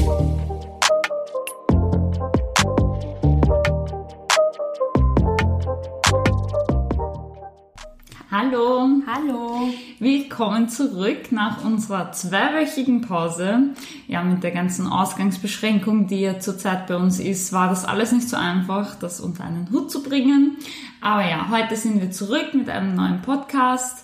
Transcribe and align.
Hallo, 8.30 8.88
Hallo. 9.06 9.68
willkommen 10.00 10.68
zurück 10.68 11.30
nach 11.30 11.64
unserer 11.64 12.12
zweiwöchigen 12.12 13.00
Pause. 13.00 13.70
Ja, 14.08 14.22
mit 14.22 14.42
der 14.42 14.50
ganzen 14.50 14.86
Ausgangsbeschränkung, 14.86 16.08
die 16.08 16.20
ja 16.20 16.40
zurzeit 16.40 16.88
bei 16.88 16.96
uns 16.96 17.20
ist, 17.20 17.52
war 17.52 17.68
das 17.68 17.84
alles 17.84 18.12
nicht 18.12 18.28
so 18.28 18.36
einfach, 18.36 18.96
das 18.96 19.20
unter 19.20 19.44
einen 19.44 19.70
Hut 19.70 19.90
zu 19.90 20.02
bringen. 20.02 20.58
Aber 21.00 21.24
ja, 21.26 21.48
heute 21.48 21.76
sind 21.76 22.00
wir 22.02 22.10
zurück 22.10 22.54
mit 22.54 22.68
einem 22.68 22.94
neuen 22.96 23.22
Podcast. 23.22 24.03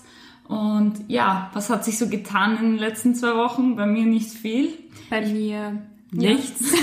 Und 0.51 1.05
ja, 1.07 1.49
was 1.53 1.69
hat 1.69 1.85
sich 1.85 1.97
so 1.97 2.09
getan 2.09 2.57
in 2.57 2.71
den 2.71 2.77
letzten 2.77 3.15
zwei 3.15 3.35
Wochen? 3.35 3.77
Bei 3.77 3.85
mir 3.85 4.05
nicht 4.05 4.31
viel. 4.31 4.73
Bei 5.09 5.25
mir 5.25 5.81
nichts. 6.11 6.73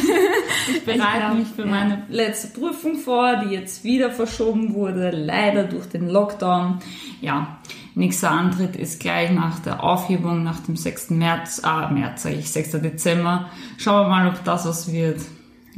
Ich 0.71 0.85
bereite 0.87 1.19
glaub, 1.19 1.39
mich 1.39 1.49
für 1.49 1.63
ja. 1.63 1.69
meine 1.69 2.03
letzte 2.09 2.59
Prüfung 2.59 2.97
vor, 2.97 3.37
die 3.37 3.55
jetzt 3.55 3.85
wieder 3.85 4.11
verschoben 4.11 4.73
wurde, 4.73 5.11
leider 5.11 5.65
durch 5.65 5.87
den 5.87 6.09
Lockdown. 6.09 6.79
Ja, 7.21 7.59
nächster 7.95 8.31
Antritt 8.31 8.75
ist 8.75 9.01
gleich 9.01 9.31
nach 9.33 9.59
der 9.59 9.85
Aufhebung, 9.85 10.43
nach 10.43 10.61
dem 10.61 10.77
6. 10.77 11.11
März, 11.11 11.61
ah, 11.63 11.91
März 11.91 12.23
sage 12.23 12.37
ich, 12.37 12.51
6. 12.51 12.71
Dezember. 12.81 13.51
Schauen 13.77 14.07
wir 14.07 14.09
mal, 14.09 14.29
ob 14.29 14.45
das 14.45 14.65
was 14.65 14.91
wird. 14.91 15.21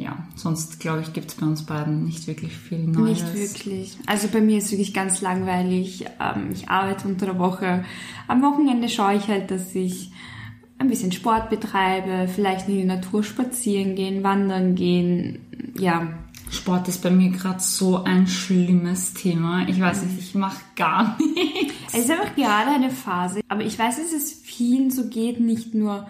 Ja, 0.01 0.17
sonst 0.35 0.81
glaube 0.81 1.03
ich, 1.03 1.13
gibt 1.13 1.31
es 1.31 1.35
bei 1.37 1.45
uns 1.47 1.67
beiden 1.67 2.05
nicht 2.05 2.27
wirklich 2.27 2.57
viel 2.57 2.79
Neues. 2.79 3.23
Nicht 3.23 3.35
wirklich. 3.35 3.99
Also 4.07 4.29
bei 4.29 4.41
mir 4.41 4.59
ist 4.59 4.65
es 4.67 4.71
wirklich 4.73 4.95
ganz 4.95 5.21
langweilig. 5.21 6.07
Ähm, 6.19 6.51
Ich 6.53 6.69
arbeite 6.71 7.07
unter 7.07 7.27
der 7.27 7.39
Woche. 7.39 7.85
Am 8.27 8.43
Wochenende 8.43 8.89
schaue 8.89 9.17
ich 9.17 9.29
halt, 9.29 9.51
dass 9.51 9.75
ich 9.75 10.11
ein 10.79 10.89
bisschen 10.89 11.13
Sport 11.13 11.51
betreibe, 11.51 12.27
vielleicht 12.35 12.67
in 12.69 12.77
die 12.79 12.85
Natur 12.85 13.23
spazieren 13.23 13.95
gehen, 13.95 14.23
wandern 14.23 14.75
gehen. 14.75 15.41
Ja, 15.79 16.09
Sport 16.51 16.89
ist 16.89 17.03
bei 17.03 17.11
mir 17.11 17.31
gerade 17.31 17.61
so 17.61 18.03
ein 18.03 18.27
schlimmes 18.27 19.13
Thema. 19.13 19.69
Ich 19.69 19.79
weiß 19.79 20.03
nicht, 20.03 20.19
ich 20.19 20.35
mache 20.35 20.61
gar 20.77 21.19
nichts. 21.35 21.75
es 21.93 22.05
ist 22.05 22.11
einfach 22.11 22.35
gerade 22.35 22.71
eine 22.71 22.91
Phase. 22.91 23.41
Aber 23.49 23.63
ich 23.63 23.79
weiß, 23.79 23.99
dass 23.99 24.13
es 24.13 24.33
vielen 24.33 24.91
so 24.91 25.09
geht, 25.09 25.39
nicht 25.41 25.75
nur 25.75 26.09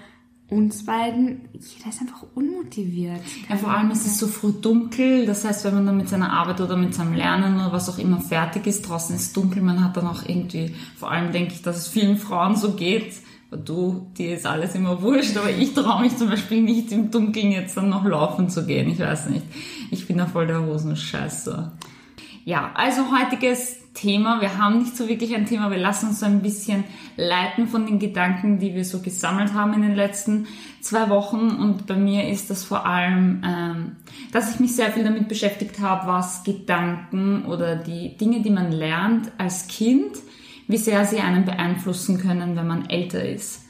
uns 0.50 0.84
beiden. 0.84 1.48
Jeder 1.52 1.88
ist 1.88 2.00
einfach 2.00 2.24
unmotiviert. 2.34 3.20
Ja, 3.48 3.56
vor 3.56 3.70
allem 3.70 3.90
ist 3.90 4.06
es 4.06 4.18
so 4.18 4.26
früh 4.26 4.52
dunkel. 4.52 5.24
Das 5.26 5.44
heißt, 5.44 5.64
wenn 5.64 5.74
man 5.74 5.86
dann 5.86 5.96
mit 5.96 6.08
seiner 6.08 6.32
Arbeit 6.32 6.60
oder 6.60 6.76
mit 6.76 6.94
seinem 6.94 7.14
Lernen 7.14 7.54
oder 7.54 7.72
was 7.72 7.88
auch 7.88 7.98
immer 7.98 8.20
fertig 8.20 8.66
ist, 8.66 8.82
draußen 8.82 9.14
ist 9.14 9.36
dunkel, 9.36 9.62
man 9.62 9.82
hat 9.82 9.96
dann 9.96 10.06
auch 10.06 10.24
irgendwie, 10.26 10.74
vor 10.96 11.10
allem 11.10 11.32
denke 11.32 11.54
ich, 11.54 11.62
dass 11.62 11.76
es 11.76 11.88
vielen 11.88 12.18
Frauen 12.18 12.56
so 12.56 12.72
geht. 12.72 13.14
Du, 13.64 14.06
dir 14.16 14.34
ist 14.34 14.46
alles 14.46 14.74
immer 14.76 15.02
wurscht, 15.02 15.36
aber 15.36 15.50
ich 15.50 15.74
traue 15.74 16.02
mich 16.02 16.16
zum 16.16 16.28
Beispiel 16.28 16.62
nicht 16.62 16.92
im 16.92 17.10
Dunkeln 17.10 17.50
jetzt 17.50 17.76
dann 17.76 17.88
noch 17.88 18.04
laufen 18.04 18.48
zu 18.48 18.64
gehen. 18.64 18.88
Ich 18.90 19.00
weiß 19.00 19.30
nicht. 19.30 19.44
Ich 19.90 20.06
bin 20.06 20.18
da 20.18 20.26
voll 20.26 20.46
der 20.46 20.64
Hosenscheißer. 20.64 21.72
Ja, 22.44 22.70
also 22.74 23.02
heutiges 23.10 23.79
Thema. 24.00 24.40
Wir 24.40 24.56
haben 24.56 24.78
nicht 24.78 24.96
so 24.96 25.08
wirklich 25.08 25.34
ein 25.34 25.46
Thema. 25.46 25.70
Wir 25.70 25.78
lassen 25.78 26.08
uns 26.08 26.20
so 26.20 26.26
ein 26.26 26.40
bisschen 26.40 26.84
leiten 27.16 27.68
von 27.68 27.86
den 27.86 27.98
Gedanken, 27.98 28.58
die 28.58 28.74
wir 28.74 28.84
so 28.84 29.00
gesammelt 29.00 29.52
haben 29.52 29.74
in 29.74 29.82
den 29.82 29.94
letzten 29.94 30.46
zwei 30.80 31.10
Wochen. 31.10 31.50
Und 31.50 31.86
bei 31.86 31.96
mir 31.96 32.28
ist 32.28 32.48
das 32.48 32.64
vor 32.64 32.86
allem, 32.86 33.42
ähm, 33.44 33.96
dass 34.32 34.54
ich 34.54 34.60
mich 34.60 34.74
sehr 34.74 34.90
viel 34.90 35.04
damit 35.04 35.28
beschäftigt 35.28 35.80
habe, 35.80 36.06
was 36.06 36.44
Gedanken 36.44 37.44
oder 37.44 37.76
die 37.76 38.16
Dinge, 38.16 38.40
die 38.40 38.50
man 38.50 38.72
lernt 38.72 39.30
als 39.36 39.68
Kind, 39.68 40.16
wie 40.66 40.78
sehr 40.78 41.04
sie 41.04 41.20
einen 41.20 41.44
beeinflussen 41.44 42.18
können, 42.18 42.56
wenn 42.56 42.66
man 42.66 42.88
älter 42.88 43.22
ist. 43.22 43.66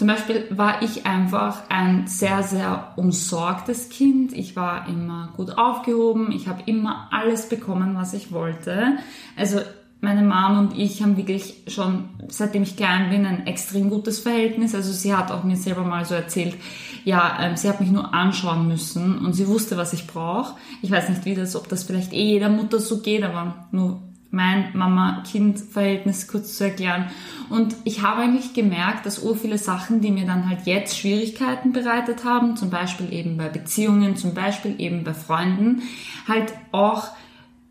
Zum 0.00 0.06
Beispiel 0.06 0.46
war 0.48 0.80
ich 0.80 1.04
einfach 1.04 1.68
ein 1.68 2.06
sehr, 2.06 2.42
sehr 2.42 2.94
umsorgtes 2.96 3.90
Kind. 3.90 4.32
Ich 4.32 4.56
war 4.56 4.88
immer 4.88 5.34
gut 5.36 5.58
aufgehoben. 5.58 6.32
Ich 6.32 6.48
habe 6.48 6.62
immer 6.64 7.08
alles 7.10 7.50
bekommen, 7.50 7.94
was 7.94 8.14
ich 8.14 8.32
wollte. 8.32 8.96
Also 9.36 9.60
meine 10.00 10.22
Mom 10.22 10.58
und 10.58 10.78
ich 10.78 11.02
haben 11.02 11.18
wirklich 11.18 11.64
schon, 11.66 12.08
seitdem 12.28 12.62
ich 12.62 12.78
klein 12.78 13.10
bin, 13.10 13.26
ein 13.26 13.46
extrem 13.46 13.90
gutes 13.90 14.20
Verhältnis. 14.20 14.74
Also 14.74 14.90
sie 14.90 15.14
hat 15.14 15.30
auch 15.30 15.44
mir 15.44 15.56
selber 15.56 15.82
mal 15.82 16.06
so 16.06 16.14
erzählt, 16.14 16.56
ja, 17.04 17.36
ähm, 17.38 17.58
sie 17.58 17.68
hat 17.68 17.82
mich 17.82 17.90
nur 17.90 18.14
anschauen 18.14 18.68
müssen 18.68 19.18
und 19.18 19.34
sie 19.34 19.48
wusste, 19.48 19.76
was 19.76 19.92
ich 19.92 20.06
brauche. 20.06 20.56
Ich 20.80 20.90
weiß 20.90 21.10
nicht, 21.10 21.26
wie 21.26 21.34
das, 21.34 21.54
ob 21.56 21.68
das 21.68 21.84
vielleicht 21.84 22.14
eh 22.14 22.24
jeder 22.24 22.48
Mutter 22.48 22.78
so 22.78 23.02
geht, 23.02 23.22
aber 23.22 23.68
nur 23.70 24.00
mein 24.30 24.70
Mama-Kind-Verhältnis 24.74 26.28
kurz 26.28 26.56
zu 26.56 26.64
erklären. 26.64 27.10
Und 27.48 27.74
ich 27.84 28.02
habe 28.02 28.22
eigentlich 28.22 28.54
gemerkt, 28.54 29.06
dass 29.06 29.22
ur 29.22 29.36
viele 29.36 29.58
Sachen, 29.58 30.00
die 30.00 30.12
mir 30.12 30.26
dann 30.26 30.48
halt 30.48 30.66
jetzt 30.66 30.98
Schwierigkeiten 30.98 31.72
bereitet 31.72 32.24
haben, 32.24 32.56
zum 32.56 32.70
Beispiel 32.70 33.12
eben 33.12 33.36
bei 33.36 33.48
Beziehungen, 33.48 34.16
zum 34.16 34.34
Beispiel 34.34 34.76
eben 34.78 35.02
bei 35.02 35.14
Freunden, 35.14 35.82
halt 36.28 36.52
auch 36.70 37.08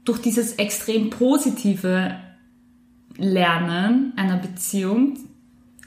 durch 0.03 0.20
dieses 0.22 0.53
extrem 0.53 1.09
positive 1.09 2.16
Lernen 3.18 4.14
einer 4.16 4.38
Beziehung 4.38 5.18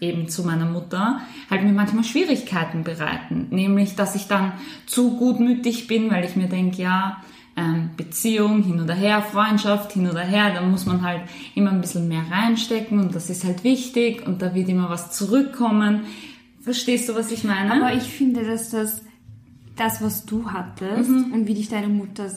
eben 0.00 0.28
zu 0.28 0.42
meiner 0.44 0.66
Mutter, 0.66 1.20
halt 1.48 1.62
mir 1.62 1.72
manchmal 1.72 2.04
Schwierigkeiten 2.04 2.82
bereiten. 2.82 3.46
Nämlich, 3.50 3.94
dass 3.94 4.16
ich 4.16 4.26
dann 4.26 4.52
zu 4.86 5.16
gutmütig 5.16 5.86
bin, 5.86 6.10
weil 6.10 6.24
ich 6.24 6.34
mir 6.34 6.48
denke, 6.48 6.82
ja, 6.82 7.22
ähm, 7.56 7.90
Beziehung 7.96 8.62
hin 8.62 8.80
oder 8.80 8.94
her, 8.94 9.22
Freundschaft 9.22 9.92
hin 9.92 10.08
oder 10.08 10.22
her, 10.22 10.52
da 10.54 10.62
muss 10.62 10.86
man 10.86 11.02
halt 11.02 11.22
immer 11.54 11.70
ein 11.70 11.80
bisschen 11.80 12.08
mehr 12.08 12.24
reinstecken 12.30 12.98
und 13.00 13.14
das 13.14 13.28
ist 13.30 13.44
halt 13.44 13.62
wichtig 13.64 14.26
und 14.26 14.40
da 14.42 14.54
wird 14.54 14.68
immer 14.68 14.88
was 14.88 15.10
zurückkommen. 15.10 16.02
Verstehst 16.60 17.08
du, 17.08 17.14
was 17.14 17.30
ich 17.32 17.44
meine? 17.44 17.72
Aber 17.72 17.92
ich 17.94 18.04
finde, 18.04 18.44
dass 18.44 18.70
das, 18.70 19.02
das 19.76 20.00
was 20.02 20.24
du 20.24 20.50
hattest 20.52 21.10
Mhm. 21.10 21.32
und 21.32 21.46
wie 21.46 21.54
dich 21.54 21.68
deine 21.68 21.88
Mutter 21.88 22.30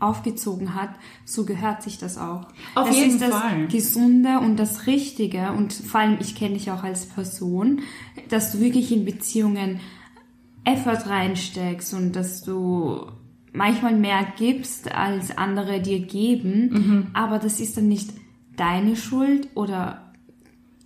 aufgezogen 0.00 0.74
hat, 0.74 0.90
so 1.24 1.44
gehört 1.46 1.82
sich 1.82 1.98
das 1.98 2.18
auch. 2.18 2.46
Auf 2.74 2.88
das 2.88 2.96
jeden 2.96 3.10
ist 3.12 3.22
das 3.22 3.30
Fall. 3.30 3.68
Gesunde 3.68 4.38
und 4.40 4.56
das 4.56 4.86
Richtige 4.86 5.52
und 5.52 5.72
vor 5.72 6.00
allem, 6.00 6.18
ich 6.20 6.34
kenne 6.34 6.54
dich 6.54 6.70
auch 6.70 6.82
als 6.84 7.06
Person, 7.06 7.80
dass 8.28 8.52
du 8.52 8.60
wirklich 8.60 8.92
in 8.92 9.04
Beziehungen 9.04 9.80
Effort 10.64 11.08
reinsteckst 11.08 11.94
und 11.94 12.12
dass 12.12 12.42
du 12.42 13.06
manchmal 13.54 13.96
mehr 13.96 14.26
gibst, 14.36 14.92
als 14.92 15.36
andere 15.38 15.80
dir 15.80 16.00
geben, 16.00 16.70
Mhm. 16.70 17.06
aber 17.14 17.38
das 17.38 17.60
ist 17.60 17.76
dann 17.76 17.88
nicht 17.88 18.10
deine 18.56 18.96
Schuld 18.96 19.48
oder 19.54 20.12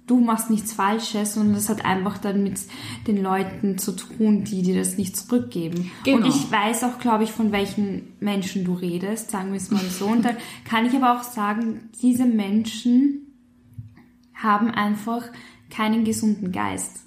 du 0.06 0.20
machst 0.20 0.48
nichts 0.50 0.72
Falsches, 0.72 1.34
sondern 1.34 1.54
das 1.54 1.68
hat 1.68 1.84
einfach 1.84 2.18
dann 2.18 2.42
mit 2.42 2.60
den 3.06 3.22
Leuten 3.22 3.76
zu 3.78 3.92
tun, 3.92 4.44
die 4.44 4.62
dir 4.62 4.76
das 4.76 4.96
nicht 4.96 5.16
zurückgeben. 5.16 5.90
Genau. 6.04 6.18
Und 6.18 6.26
ich 6.26 6.50
weiß 6.50 6.84
auch, 6.84 6.98
glaube 6.98 7.24
ich, 7.24 7.30
von 7.32 7.52
welchen 7.52 8.14
Menschen 8.20 8.64
du 8.64 8.74
redest, 8.74 9.30
sagen 9.30 9.50
wir 9.50 9.58
es 9.58 9.70
mal 9.70 9.82
so. 9.84 10.06
Und 10.06 10.24
dann 10.24 10.36
kann 10.64 10.86
ich 10.86 10.94
aber 10.94 11.18
auch 11.18 11.22
sagen, 11.22 11.90
diese 12.00 12.24
Menschen 12.24 13.26
haben 14.34 14.70
einfach 14.70 15.24
keinen 15.70 16.04
gesunden 16.04 16.52
Geist. 16.52 17.00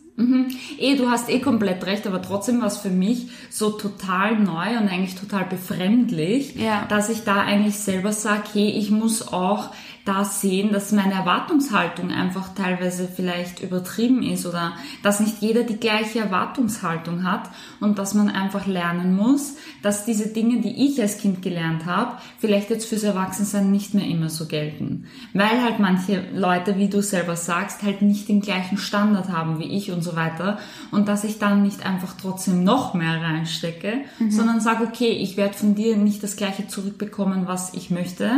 Eh, 0.77 0.95
du 0.97 1.09
hast 1.09 1.29
eh 1.29 1.39
komplett 1.39 1.85
recht, 1.85 2.05
aber 2.05 2.22
trotzdem 2.22 2.59
war 2.59 2.67
es 2.67 2.77
für 2.77 2.89
mich 2.89 3.27
so 3.49 3.72
total 3.72 4.38
neu 4.39 4.77
und 4.77 4.88
eigentlich 4.88 5.16
total 5.16 5.45
befremdlich, 5.45 6.55
Ja. 6.55 6.85
dass 6.89 7.09
ich 7.09 7.23
da 7.23 7.38
eigentlich 7.41 7.77
selber 7.77 8.11
sage, 8.11 8.44
hey, 8.53 8.69
ich 8.69 8.91
muss 8.91 9.27
auch 9.33 9.71
da 10.03 10.25
sehen, 10.25 10.71
dass 10.73 10.91
meine 10.91 11.13
Erwartungshaltung 11.13 12.09
einfach 12.11 12.55
teilweise 12.55 13.07
vielleicht 13.07 13.59
übertrieben 13.61 14.23
ist 14.23 14.47
oder 14.47 14.73
dass 15.03 15.19
nicht 15.19 15.41
jeder 15.41 15.61
die 15.61 15.77
gleiche 15.79 16.17
Erwartungshaltung 16.19 17.23
hat 17.23 17.51
und 17.79 18.00
dass 18.00 18.16
man 18.16 18.27
einfach 18.29 18.66
lernen 18.66 19.16
muss, 19.16 19.57
dass 19.83 20.03
diese 20.03 20.29
Dinge, 20.29 20.61
die 20.61 20.88
ich 20.88 21.00
als 21.00 21.19
Kind 21.19 21.44
gelernt 21.44 21.85
habe, 21.85 22.17
vielleicht 22.39 22.71
jetzt 22.71 22.88
fürs 22.88 23.03
Erwachsensein 23.03 23.69
nicht 23.69 23.94
mehr 23.94 24.07
immer 24.07 24.29
so 24.29 24.47
gelten. 24.47 25.05
Weil 25.35 25.61
halt 25.63 25.77
manche 25.79 26.23
Leute, 26.33 26.79
wie 26.79 26.89
du 26.89 27.03
selber 27.03 27.35
sagst, 27.35 27.83
halt 27.83 28.01
nicht 28.01 28.27
den 28.27 28.41
gleichen 28.41 28.80
Standard 28.80 29.30
haben 29.30 29.59
wie 29.59 29.65
ich 29.77 29.91
und 29.91 30.00
so 30.01 30.15
weiter. 30.15 30.59
Und 30.92 31.07
dass 31.07 31.24
ich 31.24 31.39
dann 31.39 31.63
nicht 31.63 31.86
einfach 31.86 32.15
trotzdem 32.19 32.63
noch 32.63 32.94
mehr 32.94 33.21
reinstecke, 33.21 34.01
sondern 34.30 34.62
sage, 34.62 34.86
okay, 34.86 35.09
ich 35.09 35.38
werde 35.38 35.53
von 35.53 35.75
dir 35.75 35.98
nicht 35.98 36.24
das 36.24 36.36
gleiche 36.36 36.68
zurückbekommen, 36.68 37.48
was 37.48 37.74
ich 37.74 37.89
möchte 37.89 38.31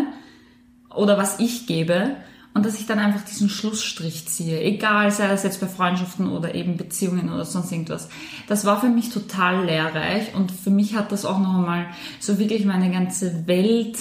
oder 0.93 1.17
was 1.17 1.39
ich 1.39 1.67
gebe. 1.67 2.15
Und 2.55 2.67
dass 2.67 2.79
ich 2.79 2.85
dann 2.85 2.99
einfach 2.99 3.23
diesen 3.25 3.49
Schlussstrich 3.49 4.27
ziehe, 4.27 4.61
egal 4.61 5.09
sei 5.09 5.27
das 5.27 5.41
jetzt 5.41 5.59
bei 5.59 5.65
Freundschaften 5.65 6.29
oder 6.29 6.53
eben 6.53 6.77
Beziehungen 6.77 7.33
oder 7.33 7.45
sonst 7.45 7.71
irgendwas. 7.71 8.09
Das 8.47 8.63
war 8.63 8.79
für 8.79 8.89
mich 8.89 9.09
total 9.09 9.65
lehrreich 9.65 10.35
und 10.35 10.51
für 10.51 10.69
mich 10.69 10.95
hat 10.95 11.11
das 11.11 11.25
auch 11.25 11.39
noch 11.39 11.55
einmal 11.55 11.87
so 12.19 12.37
wirklich 12.37 12.65
meine 12.65 12.91
ganze 12.91 13.47
Welt, 13.47 13.97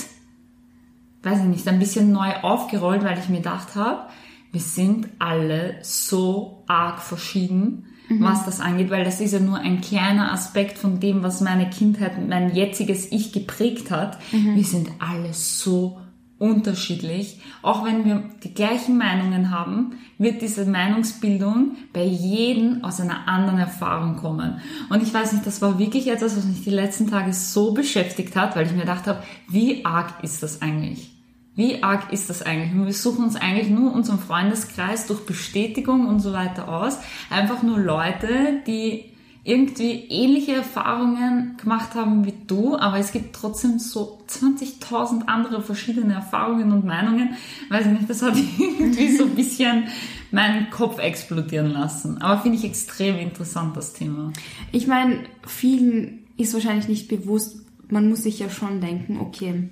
weiß 1.23 1.39
ich 1.39 1.45
nicht, 1.45 1.67
ein 1.67 1.79
bisschen 1.79 2.13
neu 2.13 2.31
aufgerollt, 2.43 3.03
weil 3.05 3.19
ich 3.19 3.31
mir 3.31 3.39
gedacht 3.39 3.75
habe, 3.75 4.03
wir 4.53 4.61
sind 4.61 5.09
alle 5.19 5.77
so 5.83 6.63
arg 6.67 7.01
verschieden, 7.01 7.87
was 8.21 8.45
das 8.45 8.61
angeht, 8.61 8.91
weil 8.91 9.05
das 9.05 9.21
ist 9.21 9.33
ja 9.33 9.41
nur 9.41 9.59
ein 9.59 9.81
kleiner 9.81 10.33
Aspekt 10.33 10.77
von 10.77 11.01
dem, 11.01 11.23
was 11.23 11.41
meine 11.41 11.71
Kindheit, 11.71 12.13
mein 12.29 12.55
jetziges 12.55 13.11
Ich 13.11 13.33
geprägt 13.33 13.91
hat. 13.91 14.19
Wir 14.55 14.65
sind 14.65 14.91
alle 14.99 15.33
so 15.33 15.99
unterschiedlich. 16.39 17.41
Auch 17.63 17.85
wenn 17.85 18.05
wir 18.05 18.25
die 18.43 18.53
gleichen 18.53 18.99
Meinungen 18.99 19.51
haben, 19.51 19.93
wird 20.19 20.43
diese 20.43 20.67
Meinungsbildung 20.67 21.77
bei 21.93 22.05
jedem 22.05 22.85
aus 22.85 23.01
einer 23.01 23.29
anderen 23.29 23.61
Erfahrung 23.61 24.17
kommen. 24.17 24.61
Und 24.91 25.03
ich 25.03 25.15
weiß 25.15 25.33
nicht, 25.33 25.47
das 25.47 25.63
war 25.63 25.79
wirklich 25.79 26.09
etwas, 26.09 26.37
was 26.37 26.45
mich 26.45 26.65
die 26.65 26.71
letzten 26.71 27.09
Tage 27.09 27.33
so 27.33 27.73
beschäftigt 27.73 28.35
hat, 28.35 28.57
weil 28.57 28.67
ich 28.67 28.73
mir 28.73 28.81
gedacht 28.81 29.07
habe, 29.07 29.23
wie 29.49 29.85
arg 29.85 30.23
ist 30.23 30.43
das 30.43 30.61
eigentlich? 30.61 31.13
Wie 31.55 31.83
arg 31.83 32.13
ist 32.13 32.31
das 32.31 32.43
eigentlich? 32.43 32.73
wir 32.75 32.93
suchen 32.93 33.25
uns 33.25 33.37
eigentlich 33.37 33.69
nur 33.69 33.93
unseren 33.93 34.19
Freundeskreis 34.19 35.07
durch 35.07 35.27
Bestätigung 35.27 36.07
und 36.07 36.21
so 36.21 36.33
weiter 36.33 36.69
aus. 36.69 36.99
Einfach 37.29 37.63
nur 37.63 37.79
Leute, 37.79 38.63
die 38.67 39.13
irgendwie 39.45 40.07
ähnliche 40.09 40.55
Erfahrungen 40.55 41.57
gemacht 41.57 41.95
haben 41.95 42.25
wie 42.25 42.35
du, 42.47 42.77
aber 42.77 42.99
es 42.99 43.11
gibt 43.11 43.35
trotzdem 43.35 43.81
so 43.81 44.21
20.000 44.29 45.27
andere 45.27 45.61
verschiedene 45.63 46.15
Erfahrungen 46.15 46.73
und 46.73 46.85
Meinungen. 46.85 47.35
Weiß 47.69 47.87
ich 47.87 47.93
nicht, 47.93 48.09
das 48.09 48.23
hat 48.23 48.37
irgendwie 48.59 49.17
so 49.17 49.25
ein 49.25 49.35
bisschen 49.35 49.89
meinen 50.31 50.71
Kopf 50.71 50.99
explodieren 50.99 51.73
lassen. 51.73 52.23
Aber 52.23 52.41
finde 52.41 52.57
ich 52.57 52.65
extrem 52.65 53.19
interessant, 53.19 53.77
das 53.77 53.93
Thema. 53.93 54.33
Ich 54.71 54.87
meine, 54.87 55.25
vielen 55.47 56.21
ist 56.37 56.55
wahrscheinlich 56.55 56.89
nicht 56.89 57.09
bewusst, 57.09 57.67
man 57.89 58.09
muss 58.09 58.23
sich 58.23 58.39
ja 58.39 58.49
schon 58.49 58.81
denken, 58.81 59.19
okay, 59.19 59.69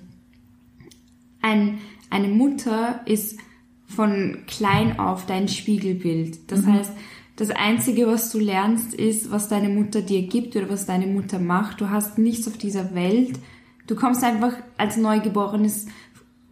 ein, 1.41 1.79
eine 2.09 2.27
Mutter 2.27 3.01
ist 3.05 3.39
von 3.87 4.39
klein 4.47 4.99
auf 4.99 5.25
dein 5.25 5.47
Spiegelbild. 5.47 6.51
Das 6.51 6.61
mhm. 6.61 6.73
heißt, 6.73 6.91
das 7.35 7.49
Einzige, 7.49 8.07
was 8.07 8.31
du 8.31 8.39
lernst, 8.39 8.93
ist, 8.93 9.31
was 9.31 9.47
deine 9.47 9.69
Mutter 9.69 10.01
dir 10.01 10.21
gibt 10.23 10.55
oder 10.55 10.69
was 10.69 10.85
deine 10.85 11.07
Mutter 11.07 11.39
macht. 11.39 11.81
Du 11.81 11.89
hast 11.89 12.17
nichts 12.17 12.47
auf 12.47 12.57
dieser 12.57 12.93
Welt. 12.93 13.39
Du 13.87 13.95
kommst 13.95 14.23
einfach 14.23 14.53
als 14.77 14.97
neugeborenes 14.97 15.87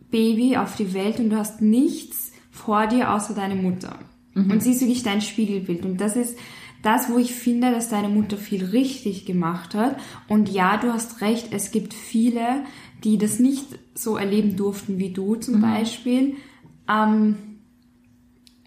Baby 0.09 0.57
auf 0.57 0.75
die 0.75 0.93
Welt 0.93 1.19
und 1.19 1.29
du 1.29 1.37
hast 1.37 1.61
nichts 1.61 2.31
vor 2.49 2.87
dir 2.87 3.13
außer 3.13 3.33
deine 3.33 3.55
Mutter. 3.55 3.99
Mhm. 4.33 4.51
Und 4.51 4.63
sie 4.63 4.71
ist 4.71 4.81
wirklich 4.81 5.03
dein 5.03 5.21
Spiegelbild. 5.21 5.85
Und 5.85 6.01
das 6.01 6.15
ist 6.15 6.37
das, 6.81 7.09
wo 7.09 7.17
ich 7.17 7.33
finde, 7.33 7.71
dass 7.71 7.89
deine 7.89 8.09
Mutter 8.09 8.37
viel 8.37 8.65
richtig 8.65 9.25
gemacht 9.25 9.75
hat. 9.75 9.97
Und 10.27 10.49
ja, 10.49 10.77
du 10.77 10.93
hast 10.93 11.21
recht, 11.21 11.49
es 11.51 11.71
gibt 11.71 11.93
viele, 11.93 12.63
die 13.03 13.17
das 13.17 13.39
nicht 13.39 13.65
so 13.93 14.17
erleben 14.17 14.55
durften 14.55 14.97
wie 14.97 15.11
du 15.11 15.35
zum 15.35 15.57
mhm. 15.57 15.61
Beispiel. 15.61 16.35
Ähm, 16.89 17.37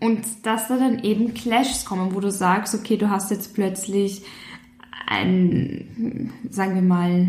und 0.01 0.25
dass 0.43 0.69
da 0.69 0.79
dann 0.79 0.99
eben 1.01 1.33
Clashs 1.33 1.85
kommen, 1.85 2.15
wo 2.15 2.21
du 2.21 2.31
sagst, 2.31 2.75
okay, 2.75 2.97
du 2.97 3.09
hast 3.09 3.31
jetzt 3.31 3.55
plötzlich 3.55 4.23
ein, 5.07 6.33
sagen 6.51 6.75
wir 6.75 6.83
mal, 6.83 7.29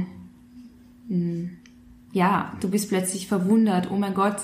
hm, 1.08 1.52
ja, 2.14 2.54
du 2.62 2.70
bist 2.70 2.90
plötzlich 2.90 3.28
verwundert, 3.28 3.92
oh 3.92 3.98
mein 3.98 4.14
Gott, 4.14 4.38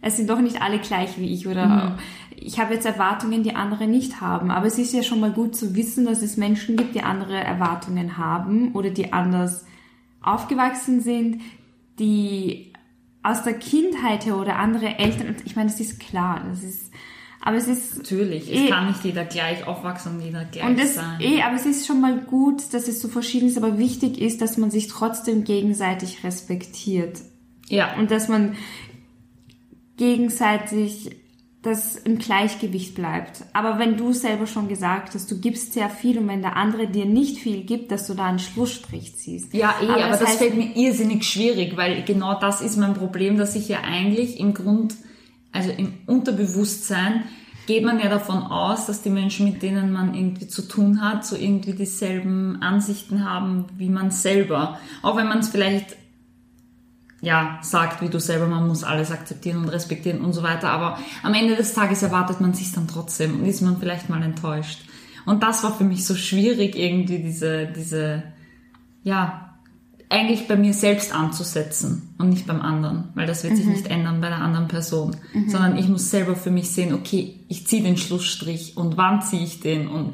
es 0.00 0.16
sind 0.16 0.28
doch 0.28 0.40
nicht 0.40 0.60
alle 0.60 0.78
gleich 0.78 1.18
wie 1.18 1.32
ich 1.32 1.46
oder 1.48 1.66
mhm. 1.66 1.98
ich 2.36 2.58
habe 2.58 2.74
jetzt 2.74 2.84
Erwartungen, 2.84 3.42
die 3.42 3.54
andere 3.54 3.86
nicht 3.86 4.20
haben. 4.20 4.50
Aber 4.50 4.66
es 4.66 4.78
ist 4.78 4.92
ja 4.92 5.02
schon 5.02 5.20
mal 5.20 5.32
gut 5.32 5.56
zu 5.56 5.74
wissen, 5.74 6.04
dass 6.04 6.22
es 6.22 6.36
Menschen 6.36 6.76
gibt, 6.76 6.94
die 6.94 7.02
andere 7.02 7.36
Erwartungen 7.36 8.18
haben 8.18 8.72
oder 8.72 8.90
die 8.90 9.12
anders 9.12 9.64
aufgewachsen 10.20 11.00
sind, 11.00 11.40
die 11.98 12.72
aus 13.22 13.42
der 13.42 13.54
Kindheit 13.54 14.26
her 14.26 14.36
oder 14.36 14.56
andere 14.56 14.98
Eltern, 14.98 15.36
ich 15.44 15.56
meine, 15.56 15.70
das 15.70 15.80
ist 15.80 15.98
klar, 16.00 16.44
das 16.48 16.62
ist 16.62 16.92
aber 17.46 17.58
es 17.58 17.68
ist. 17.68 17.98
Natürlich, 17.98 18.50
es 18.50 18.58
eh, 18.58 18.68
kann 18.70 18.86
nicht 18.86 19.04
jeder 19.04 19.26
gleich 19.26 19.66
aufwachsen 19.66 20.14
und 20.14 20.22
jeder 20.22 20.46
gleich 20.46 20.64
und 20.64 20.78
das, 20.78 20.94
sein. 20.94 21.20
Eh, 21.20 21.42
aber 21.42 21.56
es 21.56 21.66
ist 21.66 21.86
schon 21.86 22.00
mal 22.00 22.18
gut, 22.20 22.72
dass 22.72 22.88
es 22.88 23.02
so 23.02 23.08
verschieden 23.08 23.48
ist, 23.48 23.58
aber 23.58 23.76
wichtig 23.76 24.18
ist, 24.18 24.40
dass 24.40 24.56
man 24.56 24.70
sich 24.70 24.88
trotzdem 24.88 25.44
gegenseitig 25.44 26.24
respektiert. 26.24 27.20
Ja. 27.68 27.96
Und 27.98 28.10
dass 28.10 28.28
man 28.28 28.56
gegenseitig 29.98 31.16
das 31.64 31.96
im 31.96 32.18
Gleichgewicht 32.18 32.94
bleibt. 32.94 33.44
Aber 33.52 33.78
wenn 33.78 33.96
du 33.96 34.12
selber 34.12 34.46
schon 34.46 34.68
gesagt 34.68 35.14
hast, 35.14 35.30
du 35.30 35.40
gibst 35.40 35.72
sehr 35.72 35.88
viel 35.88 36.18
und 36.18 36.28
wenn 36.28 36.42
der 36.42 36.56
andere 36.56 36.86
dir 36.86 37.06
nicht 37.06 37.38
viel 37.38 37.62
gibt, 37.64 37.90
dass 37.90 38.06
du 38.06 38.14
da 38.14 38.24
einen 38.24 38.38
Schlussstrich 38.38 39.16
ziehst. 39.16 39.54
Ja, 39.54 39.74
eh, 39.80 39.86
aber, 39.86 40.04
aber 40.04 40.10
das, 40.10 40.20
das 40.20 40.36
fällt 40.36 40.56
mir 40.56 40.76
irrsinnig 40.76 41.24
schwierig, 41.24 41.76
weil 41.76 42.02
genau 42.04 42.38
das 42.38 42.60
ist 42.60 42.76
mein 42.76 42.94
Problem, 42.94 43.38
dass 43.38 43.56
ich 43.56 43.68
ja 43.68 43.80
eigentlich 43.82 44.38
im 44.38 44.54
Grund 44.54 44.94
also 45.54 45.70
im 45.70 45.94
Unterbewusstsein 46.06 47.24
geht 47.66 47.84
man 47.84 48.00
ja 48.00 48.08
davon 48.08 48.42
aus, 48.42 48.86
dass 48.86 49.02
die 49.02 49.10
Menschen, 49.10 49.46
mit 49.46 49.62
denen 49.62 49.92
man 49.92 50.14
irgendwie 50.14 50.48
zu 50.48 50.62
tun 50.62 51.00
hat, 51.00 51.24
so 51.24 51.36
irgendwie 51.36 51.72
dieselben 51.72 52.60
Ansichten 52.60 53.24
haben 53.24 53.66
wie 53.78 53.88
man 53.88 54.10
selber. 54.10 54.78
Auch 55.00 55.16
wenn 55.16 55.28
man 55.28 55.38
es 55.38 55.48
vielleicht 55.48 55.96
ja, 57.24 57.58
sagt, 57.62 58.02
wie 58.02 58.08
du 58.08 58.20
selber, 58.20 58.46
man 58.46 58.68
muss 58.68 58.84
alles 58.84 59.10
akzeptieren 59.10 59.58
und 59.58 59.68
respektieren 59.68 60.20
und 60.20 60.32
so 60.32 60.42
weiter. 60.42 60.70
Aber 60.70 60.98
am 61.22 61.34
Ende 61.34 61.56
des 61.56 61.74
Tages 61.74 62.02
erwartet 62.02 62.40
man 62.40 62.54
sich 62.54 62.72
dann 62.72 62.86
trotzdem 62.86 63.40
und 63.40 63.46
ist 63.46 63.62
man 63.62 63.78
vielleicht 63.78 64.08
mal 64.08 64.22
enttäuscht. 64.22 64.80
Und 65.26 65.42
das 65.42 65.64
war 65.64 65.74
für 65.74 65.84
mich 65.84 66.04
so 66.04 66.14
schwierig, 66.14 66.76
irgendwie 66.76 67.18
diese, 67.18 67.66
diese, 67.66 68.22
ja, 69.02 69.54
eigentlich 70.10 70.46
bei 70.46 70.56
mir 70.56 70.74
selbst 70.74 71.14
anzusetzen 71.14 72.14
und 72.18 72.28
nicht 72.28 72.46
beim 72.46 72.60
anderen, 72.60 73.08
weil 73.14 73.26
das 73.26 73.42
wird 73.42 73.56
sich 73.56 73.64
mhm. 73.64 73.72
nicht 73.72 73.86
ändern 73.86 74.20
bei 74.20 74.28
der 74.28 74.38
anderen 74.38 74.68
Person, 74.68 75.16
mhm. 75.32 75.48
sondern 75.48 75.78
ich 75.78 75.88
muss 75.88 76.10
selber 76.10 76.36
für 76.36 76.50
mich 76.50 76.70
sehen, 76.70 76.94
okay, 76.94 77.40
ich 77.48 77.66
ziehe 77.66 77.82
den 77.82 77.96
Schlussstrich 77.96 78.76
und 78.76 78.96
wann 78.96 79.22
ziehe 79.22 79.42
ich 79.42 79.60
den 79.60 79.88
und 79.88 80.12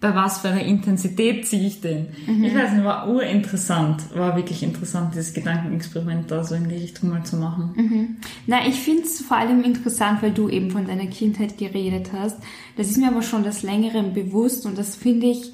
bei 0.00 0.14
was 0.14 0.38
für 0.38 0.48
einer 0.48 0.62
Intensität 0.62 1.46
ziehe 1.46 1.66
ich 1.66 1.80
den. 1.80 2.08
Mhm. 2.26 2.44
Ich 2.44 2.54
weiß 2.54 2.72
nicht, 2.72 2.84
war 2.84 3.08
urinteressant, 3.08 4.14
war 4.14 4.36
wirklich 4.36 4.62
interessant, 4.62 5.14
dieses 5.14 5.34
Gedankenexperiment 5.34 6.30
da 6.30 6.44
so 6.44 6.54
in 6.54 6.68
die 6.68 6.76
Richtung 6.76 7.10
mal 7.10 7.24
zu 7.24 7.36
machen. 7.36 7.72
Mhm. 7.74 8.16
Na, 8.46 8.64
ich 8.66 8.76
finde 8.76 9.02
es 9.02 9.20
vor 9.20 9.36
allem 9.36 9.64
interessant, 9.64 10.22
weil 10.22 10.30
du 10.30 10.48
eben 10.48 10.70
von 10.70 10.86
deiner 10.86 11.06
Kindheit 11.06 11.58
geredet 11.58 12.10
hast. 12.12 12.36
Das 12.76 12.88
ist 12.88 12.98
mir 12.98 13.08
aber 13.08 13.22
schon 13.22 13.42
das 13.42 13.64
Längeren 13.64 14.12
bewusst 14.12 14.66
und 14.66 14.78
das 14.78 14.94
finde 14.94 15.26
ich 15.26 15.52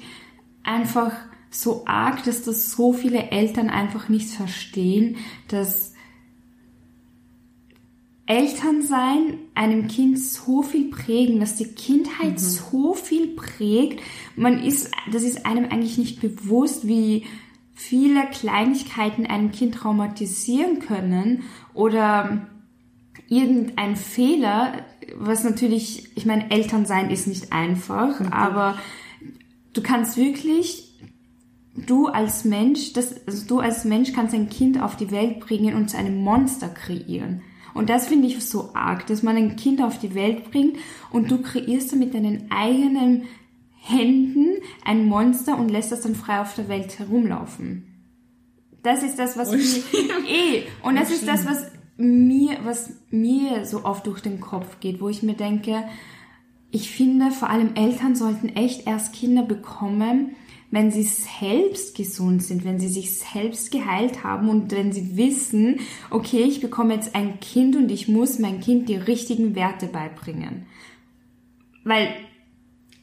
einfach 0.63 1.11
so 1.49 1.83
arg, 1.87 2.23
dass 2.25 2.43
das 2.43 2.71
so 2.71 2.93
viele 2.93 3.31
Eltern 3.31 3.69
einfach 3.69 4.09
nicht 4.09 4.29
verstehen, 4.29 5.17
dass 5.47 5.94
Elternsein 8.27 9.37
einem 9.53 9.87
Kind 9.87 10.19
so 10.19 10.63
viel 10.63 10.89
prägen, 10.89 11.39
dass 11.39 11.57
die 11.57 11.67
Kindheit 11.67 12.33
mhm. 12.33 12.37
so 12.37 12.93
viel 12.93 13.35
prägt. 13.35 14.01
Man 14.35 14.63
ist, 14.63 14.89
das 15.11 15.23
ist 15.23 15.45
einem 15.45 15.65
eigentlich 15.65 15.97
nicht 15.97 16.21
bewusst, 16.21 16.87
wie 16.87 17.25
viele 17.73 18.25
Kleinigkeiten 18.27 19.25
ein 19.27 19.51
Kind 19.51 19.75
traumatisieren 19.75 20.79
können 20.79 21.43
oder 21.73 22.47
irgendein 23.27 23.95
Fehler, 23.95 24.73
was 25.17 25.43
natürlich, 25.43 26.15
ich 26.15 26.25
meine, 26.25 26.49
Elternsein 26.49 27.09
ist 27.09 27.27
nicht 27.27 27.51
einfach, 27.51 28.19
mhm. 28.19 28.27
aber 28.27 28.77
du 29.73 29.81
kannst 29.83 30.17
wirklich 30.17 30.85
du 31.75 32.07
als 32.07 32.45
Mensch, 32.45 32.93
das, 32.93 33.27
also 33.27 33.45
du 33.45 33.59
als 33.59 33.83
Mensch 33.83 34.13
kannst 34.13 34.33
ein 34.33 34.49
Kind 34.49 34.81
auf 34.81 34.95
die 34.95 35.11
Welt 35.11 35.41
bringen 35.41 35.75
und 35.75 35.89
zu 35.89 35.97
einem 35.97 36.23
Monster 36.23 36.69
kreieren. 36.69 37.41
Und 37.75 37.89
das 37.89 38.07
finde 38.07 38.27
ich 38.27 38.43
so 38.43 38.71
arg, 38.73 39.05
dass 39.07 39.21
man 39.21 39.35
ein 39.35 39.57
Kind 39.57 39.81
auf 39.81 39.99
die 39.99 40.15
Welt 40.15 40.49
bringt 40.49 40.77
und 41.11 41.29
du 41.29 41.41
kreierst 41.41 41.93
mit 41.95 42.13
deinen 42.13 42.49
eigenen 42.49 43.23
Händen 43.81 44.61
ein 44.83 45.05
Monster 45.05 45.59
und 45.59 45.69
lässt 45.69 45.91
das 45.91 46.01
dann 46.01 46.15
frei 46.15 46.39
auf 46.39 46.55
der 46.55 46.69
Welt 46.69 46.97
herumlaufen. 46.97 47.83
Das 48.81 49.03
ist 49.03 49.19
das, 49.19 49.37
was 49.37 49.49
oh, 49.49 49.57
mir, 49.57 49.63
eh, 50.27 50.63
und 50.83 50.95
das 50.95 51.11
oh, 51.11 51.13
ist 51.15 51.27
das, 51.27 51.45
was 51.45 51.71
mir, 51.97 52.57
was 52.63 52.93
mir 53.09 53.65
so 53.65 53.83
oft 53.83 54.07
durch 54.07 54.21
den 54.21 54.39
Kopf 54.39 54.79
geht, 54.79 55.01
wo 55.01 55.09
ich 55.09 55.21
mir 55.21 55.33
denke, 55.35 55.83
ich 56.71 56.89
finde, 56.89 57.31
vor 57.31 57.49
allem 57.49 57.75
Eltern 57.75 58.15
sollten 58.15 58.49
echt 58.49 58.87
erst 58.87 59.13
Kinder 59.13 59.43
bekommen, 59.43 60.35
wenn 60.75 60.91
sie 60.91 61.03
selbst 61.03 61.95
gesund 61.95 62.43
sind, 62.43 62.65
wenn 62.65 62.81
sie 62.81 62.89
sich 62.89 63.17
selbst 63.17 63.71
geheilt 63.71 64.25
haben 64.25 64.49
und 64.49 64.73
wenn 64.73 64.91
sie 64.91 65.15
wissen, 65.15 65.79
okay, 66.09 66.41
ich 66.41 66.59
bekomme 66.59 66.93
jetzt 66.93 67.15
ein 67.15 67.39
Kind 67.39 67.77
und 67.77 67.89
ich 67.89 68.09
muss 68.09 68.39
mein 68.39 68.59
Kind 68.59 68.89
die 68.89 68.97
richtigen 68.97 69.55
Werte 69.55 69.87
beibringen. 69.87 70.65
Weil 71.85 72.09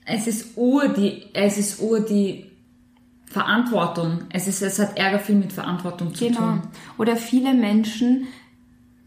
es 0.05 0.27
ist 0.27 0.59
ur 0.59 0.89
die, 0.89 1.23
es 1.33 1.57
ist 1.57 1.81
ur 1.81 2.01
die 2.01 2.51
Verantwortung. 3.25 4.25
Es 4.29 4.49
ist, 4.49 4.61
es 4.61 4.79
hat 4.79 4.99
Ärger 4.99 5.19
viel 5.19 5.37
mit 5.37 5.55
Verantwortung 5.55 6.15
zu 6.15 6.27
genau. 6.27 6.41
tun. 6.41 6.63
Oder 6.99 7.17
viele 7.17 7.55
Menschen 7.55 8.27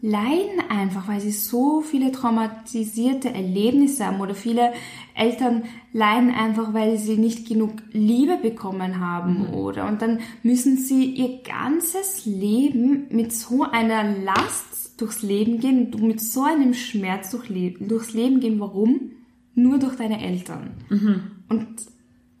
leiden 0.02 0.60
einfach, 0.68 1.08
weil 1.08 1.20
sie 1.20 1.30
so 1.30 1.80
viele 1.80 2.12
traumatisierte 2.12 3.32
Erlebnisse 3.32 4.06
haben 4.06 4.20
oder 4.20 4.34
viele 4.34 4.72
Eltern 5.14 5.62
leiden 5.92 6.30
einfach, 6.30 6.74
weil 6.74 6.98
sie 6.98 7.16
nicht 7.16 7.48
genug 7.48 7.72
Liebe 7.92 8.36
bekommen 8.36 9.00
haben 9.00 9.48
mhm. 9.48 9.54
oder 9.54 9.88
und 9.88 10.02
dann 10.02 10.20
müssen 10.42 10.76
sie 10.76 11.06
ihr 11.06 11.42
ganzes 11.42 12.26
Leben 12.26 13.06
mit 13.10 13.32
so 13.32 13.62
einer 13.62 14.04
Last 14.18 15.00
durchs 15.00 15.22
Leben 15.22 15.60
gehen, 15.60 15.90
mit 16.00 16.20
so 16.20 16.42
einem 16.42 16.74
Schmerz 16.74 17.30
durch 17.30 17.48
durchs 17.80 18.12
Leben 18.12 18.40
gehen. 18.40 18.60
Warum? 18.60 19.12
Nur 19.54 19.78
durch 19.78 19.96
deine 19.96 20.22
Eltern. 20.22 20.72
Mhm. 20.88 21.22
Und 21.48 21.66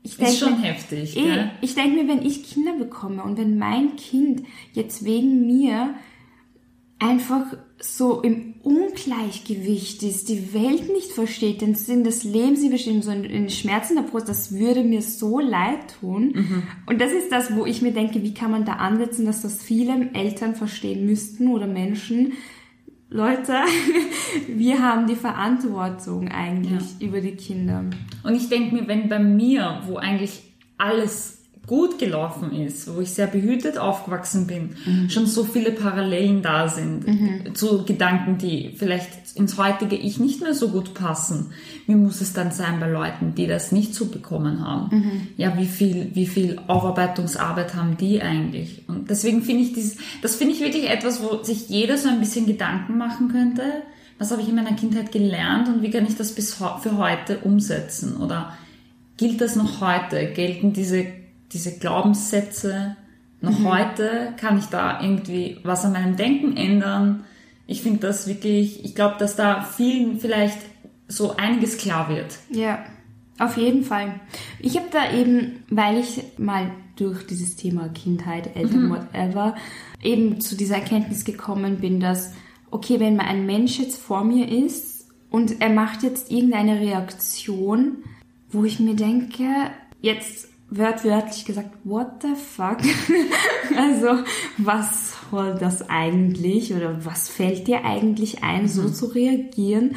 ich 0.02 0.16
denke, 0.16 0.32
ist 0.32 0.38
schon 0.38 0.62
heftig. 0.62 1.16
Eh, 1.16 1.46
ich 1.60 1.74
denke 1.74 2.02
mir, 2.02 2.08
wenn 2.08 2.24
ich 2.24 2.44
Kinder 2.44 2.74
bekomme 2.74 3.22
und 3.22 3.38
wenn 3.38 3.58
mein 3.58 3.96
Kind 3.96 4.44
jetzt 4.72 5.04
wegen 5.04 5.46
mir 5.46 5.94
einfach 6.98 7.44
so 7.78 8.22
im 8.22 8.54
Ungleichgewicht 8.62 10.02
ist, 10.02 10.28
die 10.28 10.54
Welt 10.54 10.88
nicht 10.88 11.12
versteht, 11.12 11.60
den 11.60 11.74
Sinn 11.74 12.04
des 12.04 12.24
Lebens 12.24 12.60
nicht 12.60 12.70
versteht, 12.70 13.04
so 13.04 13.10
in, 13.10 13.24
in 13.24 13.50
Schmerzen 13.50 13.96
der 13.96 14.02
Brust, 14.02 14.28
das 14.28 14.52
würde 14.52 14.82
mir 14.82 15.02
so 15.02 15.38
leid 15.38 15.96
tun. 16.00 16.32
Und 16.86 17.00
das 17.00 17.12
ist 17.12 17.30
das, 17.30 17.54
wo 17.54 17.66
ich 17.66 17.82
mir 17.82 17.92
denke, 17.92 18.22
wie 18.22 18.34
kann 18.34 18.50
man 18.50 18.64
da 18.64 18.74
ansetzen, 18.74 19.26
dass 19.26 19.42
das 19.42 19.62
viele 19.62 20.10
Eltern 20.14 20.54
verstehen 20.54 21.04
müssten 21.04 21.48
oder 21.48 21.66
Menschen. 21.66 22.32
Leute, 23.10 23.52
wir 24.48 24.82
haben 24.82 25.06
die 25.06 25.16
Verantwortung 25.16 26.28
eigentlich 26.28 27.00
über 27.00 27.20
die 27.20 27.36
Kinder. 27.36 27.84
Und 28.24 28.34
ich 28.34 28.48
denke 28.48 28.74
mir, 28.74 28.88
wenn 28.88 29.08
bei 29.08 29.18
mir, 29.18 29.82
wo 29.86 29.96
eigentlich 29.96 30.42
alles 30.78 31.35
gut 31.66 31.98
gelaufen 31.98 32.52
ist, 32.52 32.94
wo 32.94 33.00
ich 33.00 33.10
sehr 33.10 33.26
behütet 33.26 33.76
aufgewachsen 33.76 34.46
bin, 34.46 34.76
schon 35.08 35.26
so 35.26 35.44
viele 35.44 35.72
Parallelen 35.72 36.42
da 36.42 36.68
sind 36.68 37.56
zu 37.56 37.84
Gedanken, 37.84 38.38
die 38.38 38.74
vielleicht 38.76 39.34
ins 39.34 39.58
heutige 39.58 39.96
Ich 39.96 40.18
nicht 40.18 40.42
mehr 40.42 40.54
so 40.54 40.68
gut 40.68 40.94
passen. 40.94 41.52
Wie 41.86 41.94
muss 41.94 42.20
es 42.20 42.32
dann 42.32 42.52
sein 42.52 42.80
bei 42.80 42.88
Leuten, 42.88 43.34
die 43.34 43.46
das 43.46 43.72
nicht 43.72 43.94
so 43.94 44.06
bekommen 44.06 44.64
haben? 44.64 45.28
Ja, 45.36 45.58
wie 45.58 45.66
viel, 45.66 46.10
wie 46.14 46.26
viel 46.26 46.58
Aufarbeitungsarbeit 46.68 47.74
haben 47.74 47.96
die 47.96 48.22
eigentlich? 48.22 48.84
Und 48.88 49.10
deswegen 49.10 49.42
finde 49.42 49.64
ich 49.64 49.72
dieses, 49.72 49.96
das 50.22 50.36
finde 50.36 50.54
ich 50.54 50.60
wirklich 50.60 50.88
etwas, 50.88 51.22
wo 51.22 51.42
sich 51.42 51.68
jeder 51.68 51.98
so 51.98 52.08
ein 52.08 52.20
bisschen 52.20 52.46
Gedanken 52.46 52.96
machen 52.96 53.28
könnte. 53.28 53.62
Was 54.18 54.30
habe 54.30 54.40
ich 54.40 54.48
in 54.48 54.54
meiner 54.54 54.74
Kindheit 54.76 55.12
gelernt 55.12 55.68
und 55.68 55.82
wie 55.82 55.90
kann 55.90 56.06
ich 56.06 56.16
das 56.16 56.32
bis 56.32 56.54
für 56.54 56.96
heute 56.96 57.38
umsetzen? 57.38 58.16
Oder 58.16 58.56
gilt 59.16 59.40
das 59.40 59.56
noch 59.56 59.80
heute? 59.80 60.32
Gelten 60.32 60.72
diese, 60.72 61.06
diese 61.52 61.78
Glaubenssätze 61.78 62.96
noch 63.40 63.64
heute? 63.64 64.34
Kann 64.36 64.58
ich 64.58 64.66
da 64.66 65.00
irgendwie 65.00 65.58
was 65.62 65.84
an 65.84 65.92
meinem 65.92 66.16
Denken 66.16 66.56
ändern? 66.56 67.24
Ich 67.66 67.82
finde 67.82 68.00
das 68.00 68.26
wirklich, 68.26 68.84
ich 68.84 68.94
glaube, 68.94 69.16
dass 69.18 69.36
da 69.36 69.62
vielen 69.62 70.18
vielleicht 70.20 70.58
so 71.08 71.36
einiges 71.36 71.78
klar 71.78 72.08
wird. 72.08 72.38
Ja, 72.50 72.84
auf 73.38 73.56
jeden 73.56 73.82
Fall. 73.82 74.20
Ich 74.60 74.76
habe 74.76 74.86
da 74.90 75.12
eben, 75.12 75.64
weil 75.68 75.98
ich 75.98 76.22
mal 76.38 76.70
durch 76.96 77.26
dieses 77.26 77.56
Thema 77.56 77.88
Kindheit, 77.90 78.56
Eltern, 78.56 78.90
whatever, 78.90 79.54
eben 80.02 80.40
zu 80.40 80.56
dieser 80.56 80.76
Erkenntnis 80.76 81.24
gekommen 81.24 81.78
bin, 81.78 82.00
dass, 82.00 82.32
okay, 82.70 82.98
wenn 83.00 83.16
mal 83.16 83.26
ein 83.26 83.44
Mensch 83.44 83.78
jetzt 83.78 84.00
vor 84.00 84.24
mir 84.24 84.48
ist 84.48 85.08
und 85.30 85.60
er 85.60 85.70
macht 85.70 86.02
jetzt 86.02 86.30
irgendeine 86.30 86.80
Reaktion, 86.80 87.98
wo 88.48 88.64
ich 88.64 88.80
mir 88.80 88.94
denke, 88.94 89.44
jetzt 90.00 90.48
wörtwörtlich 90.70 91.44
gesagt, 91.44 91.70
what 91.84 92.22
the 92.22 92.34
fuck? 92.34 92.78
also, 93.76 94.22
was 94.58 95.14
soll 95.30 95.54
das 95.54 95.88
eigentlich 95.88 96.74
oder 96.74 97.04
was 97.04 97.28
fällt 97.28 97.68
dir 97.68 97.84
eigentlich 97.84 98.42
ein, 98.42 98.68
so 98.68 98.88
zu 98.88 99.06
reagieren? 99.06 99.96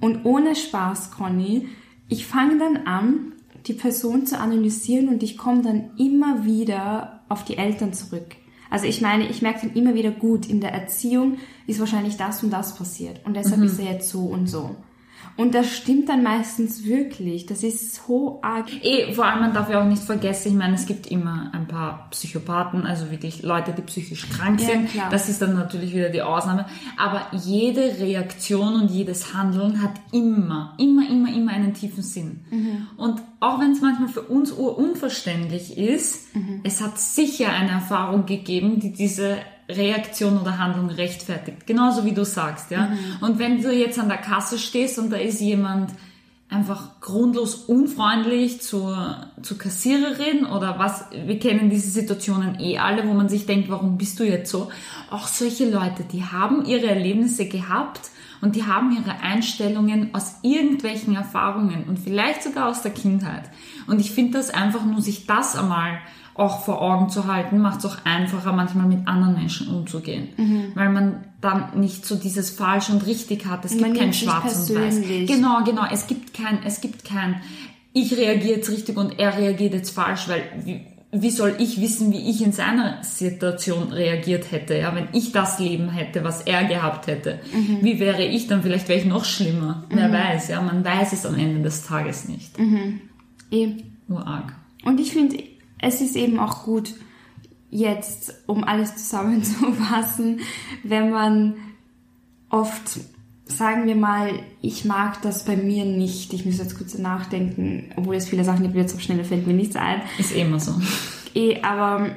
Und 0.00 0.24
ohne 0.24 0.56
Spaß, 0.56 1.10
Conny, 1.12 1.68
ich 2.08 2.26
fange 2.26 2.58
dann 2.58 2.86
an, 2.86 3.32
die 3.66 3.74
Person 3.74 4.26
zu 4.26 4.38
analysieren 4.38 5.08
und 5.08 5.22
ich 5.22 5.36
komme 5.36 5.62
dann 5.62 5.90
immer 5.98 6.44
wieder 6.44 7.20
auf 7.28 7.44
die 7.44 7.58
Eltern 7.58 7.92
zurück. 7.92 8.36
Also 8.70 8.86
ich 8.86 9.00
meine, 9.00 9.28
ich 9.28 9.42
merke 9.42 9.66
dann 9.66 9.76
immer 9.76 9.94
wieder 9.94 10.10
gut, 10.10 10.48
in 10.48 10.60
der 10.60 10.72
Erziehung 10.72 11.38
ist 11.66 11.80
wahrscheinlich 11.80 12.16
das 12.16 12.42
und 12.42 12.50
das 12.50 12.76
passiert 12.76 13.20
und 13.26 13.34
deshalb 13.34 13.62
ist 13.62 13.78
er 13.78 13.92
jetzt 13.92 14.08
so 14.08 14.20
und 14.20 14.46
so. 14.46 14.76
Und 15.36 15.54
das 15.54 15.74
stimmt 15.74 16.08
dann 16.08 16.22
meistens 16.22 16.84
wirklich. 16.84 17.46
Das 17.46 17.62
ist 17.62 17.94
so 17.94 18.40
arg. 18.42 18.66
Eh, 18.82 19.12
vor 19.14 19.24
allem, 19.24 19.40
man 19.40 19.54
darf 19.54 19.70
ja 19.70 19.80
auch 19.80 19.86
nicht 19.86 20.02
vergessen, 20.02 20.48
ich 20.52 20.54
meine, 20.54 20.74
es 20.74 20.86
gibt 20.86 21.06
immer 21.06 21.50
ein 21.52 21.66
paar 21.66 22.08
Psychopathen, 22.10 22.86
also 22.86 23.10
wirklich 23.10 23.42
Leute, 23.42 23.72
die 23.72 23.82
psychisch 23.82 24.28
krank 24.28 24.60
Ja, 24.60 24.66
sind. 24.66 24.90
klar. 24.90 25.08
Das 25.10 25.28
ist 25.28 25.40
dann 25.40 25.54
natürlich 25.54 25.94
wieder 25.94 26.10
die 26.10 26.22
Ausnahme. 26.22 26.66
Aber 26.98 27.26
jede 27.32 27.80
Reaktion 28.00 28.74
und 28.82 28.90
jedes 28.90 29.34
Handeln 29.34 29.80
hat 29.82 29.92
immer, 30.12 30.74
immer, 30.78 31.08
immer, 31.08 31.32
immer 31.34 31.52
einen 31.52 31.72
tiefen 31.74 32.02
Sinn. 32.02 32.40
Mhm. 32.50 32.86
Und 32.98 33.22
auch 33.40 33.60
wenn 33.60 33.72
es 33.72 33.80
manchmal 33.80 34.08
für 34.08 34.22
uns 34.22 34.52
unverständlich 34.52 35.78
ist, 35.78 36.34
Mhm. 36.34 36.60
es 36.64 36.80
hat 36.82 36.98
sicher 36.98 37.50
eine 37.50 37.70
Erfahrung 37.70 38.26
gegeben, 38.26 38.78
die 38.80 38.92
diese 38.92 39.38
Reaktion 39.76 40.38
oder 40.38 40.58
Handlung 40.58 40.90
rechtfertigt. 40.90 41.66
Genauso 41.66 42.04
wie 42.04 42.12
du 42.12 42.24
sagst, 42.24 42.70
ja. 42.70 42.88
Mhm. 42.88 42.98
Und 43.20 43.38
wenn 43.38 43.62
du 43.62 43.72
jetzt 43.72 43.98
an 43.98 44.08
der 44.08 44.18
Kasse 44.18 44.58
stehst 44.58 44.98
und 44.98 45.10
da 45.10 45.16
ist 45.16 45.40
jemand, 45.40 45.90
einfach 46.50 47.00
grundlos 47.00 47.54
unfreundlich 47.54 48.60
zur, 48.60 49.28
zur 49.40 49.56
Kassiererin 49.56 50.44
oder 50.44 50.78
was, 50.78 51.04
wir 51.12 51.38
kennen 51.38 51.70
diese 51.70 51.88
Situationen 51.90 52.58
eh 52.58 52.78
alle, 52.78 53.06
wo 53.06 53.12
man 53.12 53.28
sich 53.28 53.46
denkt, 53.46 53.70
warum 53.70 53.96
bist 53.96 54.18
du 54.18 54.24
jetzt 54.24 54.50
so? 54.50 54.68
Auch 55.10 55.28
solche 55.28 55.70
Leute, 55.70 56.02
die 56.10 56.24
haben 56.24 56.64
ihre 56.64 56.86
Erlebnisse 56.86 57.46
gehabt 57.46 58.10
und 58.40 58.56
die 58.56 58.64
haben 58.64 58.96
ihre 58.96 59.20
Einstellungen 59.20 60.14
aus 60.14 60.36
irgendwelchen 60.42 61.14
Erfahrungen 61.14 61.84
und 61.84 61.98
vielleicht 61.98 62.42
sogar 62.42 62.68
aus 62.68 62.82
der 62.82 62.92
Kindheit. 62.92 63.50
Und 63.86 64.00
ich 64.00 64.12
finde 64.12 64.38
das 64.38 64.50
einfach 64.50 64.84
nur, 64.84 65.02
sich 65.02 65.26
das 65.26 65.56
einmal 65.56 65.98
auch 66.34 66.64
vor 66.64 66.80
Augen 66.80 67.10
zu 67.10 67.26
halten, 67.26 67.58
macht 67.58 67.80
es 67.80 67.86
auch 67.86 67.98
einfacher, 68.04 68.52
manchmal 68.52 68.86
mit 68.86 69.06
anderen 69.06 69.34
Menschen 69.34 69.68
umzugehen. 69.68 70.28
Weil 70.74 70.88
man 70.88 71.24
dann 71.40 71.78
nicht 71.78 72.06
so 72.06 72.16
dieses 72.16 72.50
falsch 72.50 72.88
und 72.88 73.06
richtig 73.06 73.46
hat. 73.46 73.64
Es 73.64 73.72
gibt 73.72 73.82
Man 73.82 73.92
kein 73.92 74.04
nimmt's 74.04 74.22
nicht 74.22 74.30
Schwarz 74.30 74.70
und 74.70 74.76
Weiß. 74.76 75.00
Genau, 75.26 75.64
genau. 75.64 75.82
Es 75.90 76.06
gibt 76.06 76.32
kein, 76.32 76.60
es 76.64 76.80
gibt 76.80 77.04
kein, 77.04 77.42
ich 77.92 78.16
reagiere 78.16 78.56
jetzt 78.56 78.70
richtig 78.70 78.96
und 78.96 79.18
er 79.18 79.36
reagiert 79.36 79.74
jetzt 79.74 79.90
falsch, 79.90 80.28
weil 80.28 80.42
wie, 81.12 81.30
soll 81.30 81.56
ich 81.58 81.80
wissen, 81.80 82.12
wie 82.12 82.30
ich 82.30 82.42
in 82.42 82.52
seiner 82.52 83.02
Situation 83.02 83.92
reagiert 83.92 84.52
hätte, 84.52 84.76
ja, 84.76 84.94
wenn 84.94 85.08
ich 85.12 85.32
das 85.32 85.58
Leben 85.58 85.90
hätte, 85.90 86.22
was 86.22 86.42
er 86.42 86.64
gehabt 86.64 87.06
hätte. 87.06 87.40
Wie 87.80 87.98
wäre 87.98 88.24
ich 88.24 88.46
dann? 88.46 88.62
Vielleicht 88.62 88.88
wäre 88.88 89.00
ich 89.00 89.06
noch 89.06 89.24
schlimmer. 89.24 89.84
Wer 89.90 90.12
weiß, 90.12 90.48
ja, 90.48 90.60
man 90.60 90.84
weiß 90.84 91.12
es 91.12 91.26
am 91.26 91.36
Ende 91.36 91.62
des 91.62 91.84
Tages 91.84 92.28
nicht. 92.28 92.56
Eben. 93.50 93.98
Urarg. 94.08 94.54
Und 94.84 95.00
ich 95.00 95.12
finde, 95.12 95.42
es 95.78 96.00
ist 96.00 96.16
eben 96.16 96.38
auch 96.38 96.64
gut, 96.64 96.94
jetzt, 97.70 98.34
um 98.46 98.64
alles 98.64 98.96
zusammenzufassen, 98.96 100.40
wenn 100.82 101.10
man 101.10 101.54
oft, 102.50 103.00
sagen 103.50 103.86
wir 103.86 103.96
mal, 103.96 104.30
ich 104.62 104.84
mag 104.84 105.20
das 105.22 105.44
bei 105.44 105.56
mir 105.56 105.84
nicht, 105.84 106.32
ich 106.32 106.44
muss 106.46 106.58
jetzt 106.58 106.76
kurz 106.78 106.96
nachdenken, 106.96 107.92
obwohl 107.96 108.14
es 108.16 108.28
viele 108.28 108.44
Sachen, 108.44 108.70
die 108.72 108.78
jetzt 108.78 108.94
auf 108.94 109.00
Schnelle 109.00 109.24
fällt 109.24 109.46
mir 109.46 109.54
nichts 109.54 109.76
ein, 109.76 110.02
Ist 110.18 110.34
eh 110.34 110.42
immer 110.42 110.60
so. 110.60 110.74
eh, 111.34 111.60
aber 111.62 112.10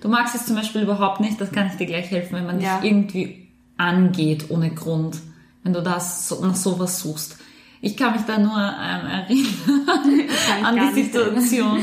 Du 0.00 0.08
magst 0.08 0.34
es 0.34 0.46
zum 0.46 0.56
Beispiel 0.56 0.82
überhaupt 0.82 1.20
nicht, 1.20 1.38
das 1.40 1.52
kann 1.52 1.66
ich 1.66 1.74
dir 1.74 1.84
gleich 1.86 2.10
helfen, 2.10 2.36
wenn 2.36 2.46
man 2.46 2.60
Ja. 2.60 2.78
dich 2.78 2.90
irgendwie 2.90 3.48
angeht 3.76 4.46
ohne 4.50 4.70
Grund. 4.70 5.18
Wenn 5.62 5.74
du 5.74 5.82
das 5.82 6.26
so, 6.26 6.42
nach 6.44 6.54
sowas 6.56 7.00
suchst. 7.00 7.36
Ich 7.82 7.96
kann 7.98 8.12
mich 8.14 8.22
da 8.22 8.38
nur 8.38 8.56
ähm, 8.56 9.06
erinnern 9.06 10.28
an 10.64 10.94
die. 10.94 11.02
Situation, 11.02 11.80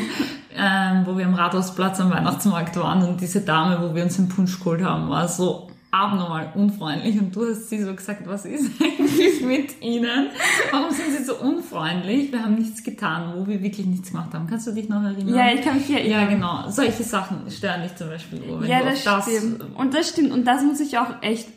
ähm, 0.55 1.03
wo 1.05 1.15
wir 1.15 1.25
am 1.27 1.35
Rathausplatz 1.35 1.99
am 1.99 2.09
Weihnachtsmarkt 2.09 2.75
waren 2.77 3.03
und 3.07 3.21
diese 3.21 3.41
Dame, 3.41 3.79
wo 3.87 3.93
wir 3.93 4.03
uns 4.03 4.17
einen 4.17 4.29
Punsch 4.29 4.57
geholt 4.57 4.81
haben, 4.83 5.09
war 5.09 5.27
so 5.27 5.69
abnormal 6.03 6.51
unfreundlich 6.55 7.19
und 7.19 7.35
du 7.35 7.49
hast 7.49 7.69
sie 7.69 7.81
so 7.81 7.93
gesagt, 7.93 8.27
was 8.27 8.45
ist 8.45 8.71
eigentlich 8.81 9.41
mit 9.41 9.81
ihnen? 9.81 10.27
Warum 10.71 10.91
sind 10.91 11.11
sie 11.17 11.23
so 11.23 11.35
unfreundlich? 11.35 12.31
Wir 12.31 12.43
haben 12.43 12.55
nichts 12.55 12.83
getan, 12.83 13.33
wo 13.35 13.47
wir 13.47 13.61
wirklich 13.61 13.85
nichts 13.85 14.11
gemacht 14.11 14.33
haben. 14.33 14.47
Kannst 14.47 14.67
du 14.67 14.71
dich 14.71 14.89
noch 14.89 15.03
erinnern? 15.03 15.35
ja, 15.35 15.53
ich 15.53 15.61
kann 15.61 15.75
mich 15.77 15.89
Ja, 15.89 15.97
erinnern. 15.97 16.29
genau. 16.29 16.69
Solche 16.69 17.03
Sachen 17.03 17.49
stören 17.49 17.81
dich 17.83 17.95
zum 17.95 18.07
Beispiel. 18.09 18.41
Wenn 18.59 18.69
Ja, 18.69 18.83
das 18.83 19.07
auf 19.07 19.23
stimmt. 19.27 19.63
Und 19.75 19.93
das 19.93 20.09
stimmt. 20.09 20.31
Und 20.31 20.45
das 20.45 20.63
muss 20.63 20.79
ich 20.79 20.97
auch 20.97 21.21
echt 21.21 21.47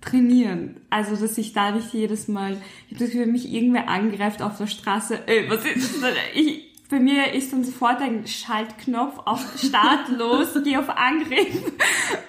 trainieren. 0.00 0.76
Also, 0.88 1.14
dass 1.16 1.36
ich 1.36 1.52
da 1.52 1.72
nicht 1.72 1.92
jedes 1.92 2.26
Mal, 2.28 2.56
dass 2.98 3.12
mich 3.12 3.52
irgendwer 3.52 3.88
angreift 3.88 4.40
auf 4.42 4.56
der 4.56 4.66
Straße, 4.66 5.18
ey, 5.26 5.48
was 5.50 5.64
ist 5.64 6.02
das? 6.02 6.10
Ich, 6.34 6.69
bei 6.90 6.98
mir 6.98 7.32
ist 7.32 7.52
dann 7.52 7.64
sofort 7.64 8.00
ein 8.00 8.26
Schaltknopf 8.26 9.20
auf 9.24 9.58
Start 9.58 10.08
los, 10.18 10.48
geh 10.64 10.76
auf 10.76 10.88
Angriff. 10.90 11.72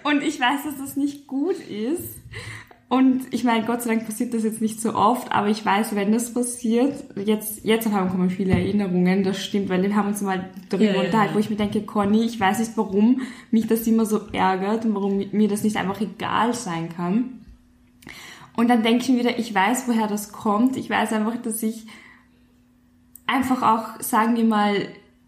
Und 0.03 0.21
ich 0.21 0.39
weiß, 0.39 0.63
dass 0.65 0.77
das 0.77 0.95
nicht 0.95 1.27
gut 1.27 1.59
ist. 1.59 2.19
Und 2.87 3.33
ich 3.33 3.45
meine, 3.45 3.65
Gott 3.65 3.81
sei 3.81 3.95
Dank 3.95 4.05
passiert 4.05 4.33
das 4.33 4.43
jetzt 4.43 4.61
nicht 4.61 4.81
so 4.81 4.93
oft, 4.93 5.31
aber 5.31 5.47
ich 5.47 5.65
weiß, 5.65 5.95
wenn 5.95 6.11
das 6.11 6.33
passiert, 6.33 7.05
jetzt, 7.15 7.63
jetzt 7.63 7.87
auf 7.87 7.93
einmal 7.93 8.11
kommen 8.11 8.29
viele 8.29 8.51
Erinnerungen, 8.51 9.23
das 9.23 9.41
stimmt, 9.41 9.69
weil 9.69 9.81
wir 9.81 9.95
haben 9.95 10.09
uns 10.09 10.21
mal 10.21 10.49
darüber 10.67 10.95
ja, 10.95 11.01
unterhalten, 11.01 11.33
wo 11.33 11.39
ich 11.39 11.49
mir 11.49 11.55
denke, 11.55 11.83
Conny, 11.83 12.25
ich 12.25 12.37
weiß 12.37 12.59
nicht, 12.59 12.73
warum 12.75 13.21
mich 13.49 13.67
das 13.67 13.87
immer 13.87 14.05
so 14.05 14.27
ärgert 14.33 14.83
und 14.83 14.93
warum 14.93 15.23
mir 15.31 15.47
das 15.47 15.63
nicht 15.63 15.77
einfach 15.77 16.01
egal 16.01 16.53
sein 16.53 16.89
kann. 16.89 17.45
Und 18.57 18.69
dann 18.69 18.83
denke 18.83 19.03
ich 19.03 19.09
mir 19.09 19.19
wieder, 19.19 19.39
ich 19.39 19.55
weiß, 19.55 19.87
woher 19.87 20.07
das 20.07 20.33
kommt. 20.33 20.75
Ich 20.75 20.89
weiß 20.89 21.13
einfach, 21.13 21.37
dass 21.37 21.63
ich 21.63 21.85
einfach 23.31 23.61
auch, 23.61 24.01
sagen 24.01 24.35
wir 24.35 24.45
mal, 24.45 24.87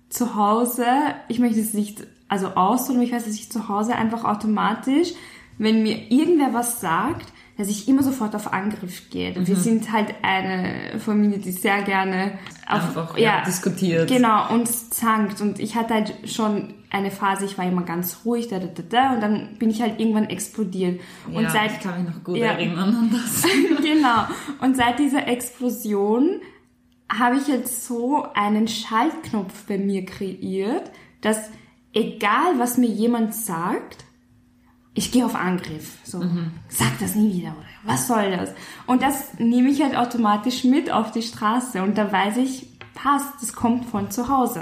zu 0.10 0.36
Hause, 0.36 0.86
ich 1.28 1.40
möchte 1.40 1.60
es 1.60 1.74
nicht, 1.74 2.06
also 2.28 2.48
ausdrücken, 2.50 3.00
aber 3.00 3.08
ich 3.08 3.14
weiß, 3.14 3.26
dass 3.26 3.34
ich 3.34 3.52
zu 3.52 3.68
Hause 3.70 3.96
einfach 3.96 4.24
automatisch, 4.26 5.14
wenn 5.58 5.84
mir 5.84 6.12
irgendwer 6.12 6.54
was 6.54 6.82
sagt, 6.82 7.32
dass 7.58 7.68
ich 7.70 7.88
immer 7.88 8.02
sofort 8.02 8.36
auf 8.36 8.52
Angriff 8.52 9.12
gehe. 9.12 9.36
Wir 9.46 9.56
sind 9.56 9.92
halt 9.92 10.16
eine 10.24 11.00
Familie, 11.00 11.38
die 11.38 11.52
sehr 11.52 11.84
gerne 11.84 12.40
auf, 12.68 12.82
Einfach, 12.98 13.18
ja, 13.18 13.44
diskutiert. 13.46 14.10
Genau, 14.10 14.52
und 14.52 14.68
zankt. 14.68 15.40
Und 15.40 15.60
ich 15.60 15.76
hatte 15.76 15.94
halt 15.94 16.16
schon 16.26 16.74
eine 16.90 17.12
Phase, 17.12 17.46
ich 17.46 17.56
war 17.60 17.66
immer 17.68 17.84
ganz 17.84 18.22
ruhig, 18.26 18.48
da, 18.48 18.58
da, 18.58 18.66
da, 18.66 18.84
da, 18.90 19.14
und 19.14 19.22
dann 19.22 19.58
bin 19.60 19.70
ich 19.70 19.84
halt 19.84 20.00
irgendwann 20.00 20.26
explodiert. 20.26 21.00
Und 21.32 21.44
ja, 21.44 21.50
seit, 21.52 21.74
ich 21.74 21.80
kann 21.82 22.04
mich 22.04 22.12
noch 22.12 22.24
gut 22.24 22.38
Ja. 22.38 22.54
erinnern 22.54 22.90
an 22.96 23.12
das. 23.12 23.44
genau. 23.84 24.26
Und 24.62 24.76
seit 24.76 24.98
dieser 24.98 25.28
Explosion 25.28 26.42
habe 27.18 27.38
ich 27.38 27.48
jetzt 27.48 27.86
so 27.86 28.26
einen 28.34 28.68
Schaltknopf 28.68 29.66
bei 29.68 29.78
mir 29.78 30.06
kreiert, 30.06 30.92
dass 31.22 31.50
egal 31.94 32.58
was 32.58 32.78
mir 32.78 32.90
jemand 32.90 33.34
sagt, 33.34 34.06
ich 34.96 35.12
gehe 35.12 35.26
auf 35.26 35.36
Angriff. 35.36 35.98
So, 36.04 36.24
sag 36.68 37.00
das 37.00 37.16
nie 37.16 37.34
wieder 37.34 37.56
oder 37.58 37.66
was 37.84 38.08
soll 38.08 38.32
das? 38.32 38.54
Und 38.86 39.02
das 39.02 39.40
nehme 39.40 39.70
ich 39.70 39.82
halt 39.82 39.96
automatisch 39.96 40.64
mit 40.64 40.92
auf 40.92 41.12
die 41.12 41.24
Straße 41.24 41.82
und 41.82 41.98
da 41.98 42.12
weiß 42.12 42.38
ich, 42.38 42.68
passt, 42.94 43.42
das 43.42 43.54
kommt 43.54 43.86
von 43.86 44.12
zu 44.12 44.30
Hause. 44.30 44.62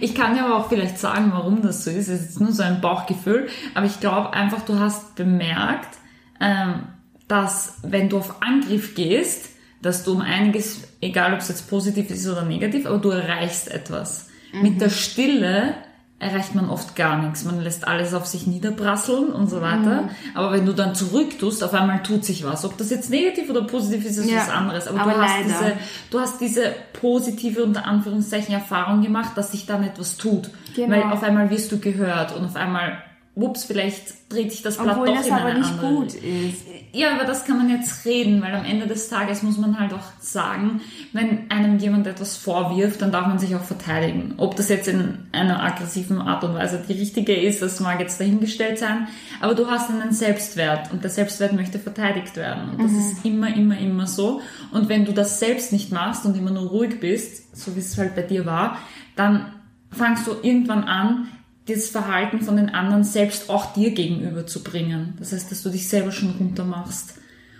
Ich 0.00 0.14
kann 0.14 0.34
dir 0.34 0.44
aber 0.44 0.56
auch 0.56 0.68
vielleicht 0.68 0.98
sagen, 0.98 1.30
warum 1.32 1.62
das 1.62 1.84
so 1.84 1.90
ist. 1.90 2.08
Es 2.08 2.30
ist 2.30 2.40
nur 2.40 2.52
so 2.52 2.62
ein 2.62 2.80
Bauchgefühl. 2.80 3.48
Aber 3.74 3.86
ich 3.86 4.00
glaube 4.00 4.32
einfach, 4.32 4.62
du 4.62 4.78
hast 4.78 5.14
bemerkt, 5.14 5.98
ähm, 6.40 6.84
dass 7.26 7.78
wenn 7.82 8.08
du 8.08 8.18
auf 8.18 8.42
Angriff 8.42 8.94
gehst, 8.94 9.49
dass 9.82 10.04
du 10.04 10.12
um 10.12 10.20
einiges, 10.20 10.82
egal 11.00 11.32
ob 11.34 11.40
es 11.40 11.48
jetzt 11.48 11.68
positiv 11.68 12.10
ist 12.10 12.28
oder 12.28 12.42
negativ, 12.42 12.86
aber 12.86 12.98
du 12.98 13.10
erreichst 13.10 13.68
etwas. 13.70 14.28
Mit 14.52 14.80
der 14.80 14.90
Stille 14.90 15.74
erreicht 16.20 16.54
man 16.54 16.68
oft 16.68 16.96
gar 16.96 17.20
nichts. 17.22 17.44
Man 17.44 17.60
lässt 17.62 17.88
alles 17.88 18.12
auf 18.12 18.26
sich 18.26 18.46
niederprasseln 18.46 19.32
und 19.32 19.48
so 19.48 19.62
weiter. 19.62 20.10
Aber 20.34 20.52
wenn 20.52 20.66
du 20.66 20.74
dann 20.74 20.94
zurück 20.94 21.38
tust, 21.38 21.64
auf 21.64 21.72
einmal 21.72 22.02
tut 22.02 22.26
sich 22.26 22.44
was. 22.44 22.64
Ob 22.66 22.76
das 22.76 22.90
jetzt 22.90 23.08
negativ 23.08 23.48
oder 23.48 23.62
positiv 23.62 24.04
ist, 24.04 24.18
ist 24.18 24.30
Ja, 24.30 24.40
was 24.40 24.50
anderes. 24.50 24.86
Aber, 24.86 25.00
aber 25.00 25.12
du, 25.12 25.18
hast 25.18 25.36
leider. 25.38 25.48
diese, 25.48 25.72
du 26.10 26.20
hast 26.20 26.40
diese 26.40 26.74
positive, 27.00 27.64
unter 27.64 27.86
Anführungszeichen, 27.86 28.54
Erfahrung 28.54 29.00
gemacht, 29.00 29.30
dass 29.36 29.52
sich 29.52 29.64
dann 29.64 29.82
etwas 29.82 30.18
tut. 30.18 30.50
Genau. 30.76 30.94
Weil 30.94 31.02
auf 31.04 31.22
einmal 31.22 31.48
wirst 31.48 31.72
du 31.72 31.78
gehört 31.78 32.36
und 32.36 32.44
auf 32.44 32.56
einmal, 32.56 32.98
wups, 33.34 33.64
vielleicht 33.64 34.30
dreht 34.30 34.52
sich 34.52 34.60
das 34.60 34.76
Blatt 34.76 34.98
Obwohl 34.98 35.06
doch 35.06 35.16
das 35.16 35.26
in 35.26 35.32
aber 35.32 35.44
eine 35.46 35.60
nicht 35.60 35.70
andere 35.70 35.94
gut 35.94 36.14
ist. 36.14 36.66
Ja, 36.92 37.14
über 37.14 37.24
das 37.24 37.44
kann 37.44 37.56
man 37.56 37.70
jetzt 37.70 38.04
reden, 38.04 38.42
weil 38.42 38.54
am 38.54 38.64
Ende 38.64 38.86
des 38.86 39.08
Tages 39.08 39.42
muss 39.42 39.58
man 39.58 39.78
halt 39.78 39.92
auch 39.92 40.06
sagen, 40.18 40.80
wenn 41.12 41.50
einem 41.50 41.78
jemand 41.78 42.06
etwas 42.06 42.36
vorwirft, 42.36 43.00
dann 43.00 43.12
darf 43.12 43.26
man 43.26 43.38
sich 43.38 43.54
auch 43.54 43.62
verteidigen. 43.62 44.34
Ob 44.38 44.56
das 44.56 44.68
jetzt 44.68 44.88
in 44.88 45.26
einer 45.30 45.62
aggressiven 45.62 46.20
Art 46.20 46.42
und 46.42 46.54
Weise 46.54 46.82
die 46.86 46.92
richtige 46.94 47.34
ist, 47.34 47.62
das 47.62 47.78
mag 47.80 48.00
jetzt 48.00 48.20
dahingestellt 48.20 48.78
sein, 48.78 49.06
aber 49.40 49.54
du 49.54 49.68
hast 49.68 49.90
einen 49.90 50.12
Selbstwert 50.12 50.92
und 50.92 51.04
der 51.04 51.10
Selbstwert 51.10 51.52
möchte 51.52 51.78
verteidigt 51.78 52.36
werden. 52.36 52.70
Und 52.70 52.82
das 52.82 52.92
ist 52.92 53.24
immer, 53.24 53.54
immer, 53.54 53.78
immer 53.78 54.06
so. 54.06 54.40
Und 54.72 54.88
wenn 54.88 55.04
du 55.04 55.12
das 55.12 55.38
selbst 55.38 55.72
nicht 55.72 55.92
machst 55.92 56.26
und 56.26 56.36
immer 56.36 56.50
nur 56.50 56.68
ruhig 56.70 56.98
bist, 56.98 57.56
so 57.56 57.76
wie 57.76 57.80
es 57.80 57.96
halt 57.98 58.16
bei 58.16 58.22
dir 58.22 58.46
war, 58.46 58.78
dann 59.14 59.52
fangst 59.92 60.26
du 60.26 60.32
irgendwann 60.42 60.84
an, 60.84 61.28
das 61.74 61.88
Verhalten 61.88 62.40
von 62.40 62.56
den 62.56 62.70
anderen 62.70 63.04
selbst 63.04 63.50
auch 63.50 63.72
dir 63.74 63.90
gegenüber 63.90 64.46
zu 64.46 64.62
bringen. 64.62 65.14
Das 65.18 65.32
heißt, 65.32 65.50
dass 65.50 65.62
du 65.62 65.70
dich 65.70 65.88
selber 65.88 66.12
schon 66.12 66.30
runter 66.38 66.64
machst. 66.64 67.14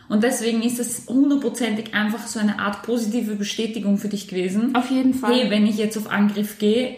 Und 0.08 0.24
deswegen 0.24 0.62
ist 0.62 0.80
es 0.80 1.06
hundertprozentig 1.08 1.94
einfach 1.94 2.26
so 2.26 2.40
eine 2.40 2.58
Art 2.58 2.82
positive 2.82 3.36
Bestätigung 3.36 3.96
für 3.96 4.08
dich 4.08 4.26
gewesen. 4.26 4.74
Auf 4.74 4.90
jeden 4.90 5.14
Fall. 5.14 5.32
Hey, 5.34 5.50
wenn 5.50 5.66
ich 5.66 5.76
jetzt 5.76 5.96
auf 5.96 6.10
Angriff 6.10 6.58
gehe, 6.58 6.96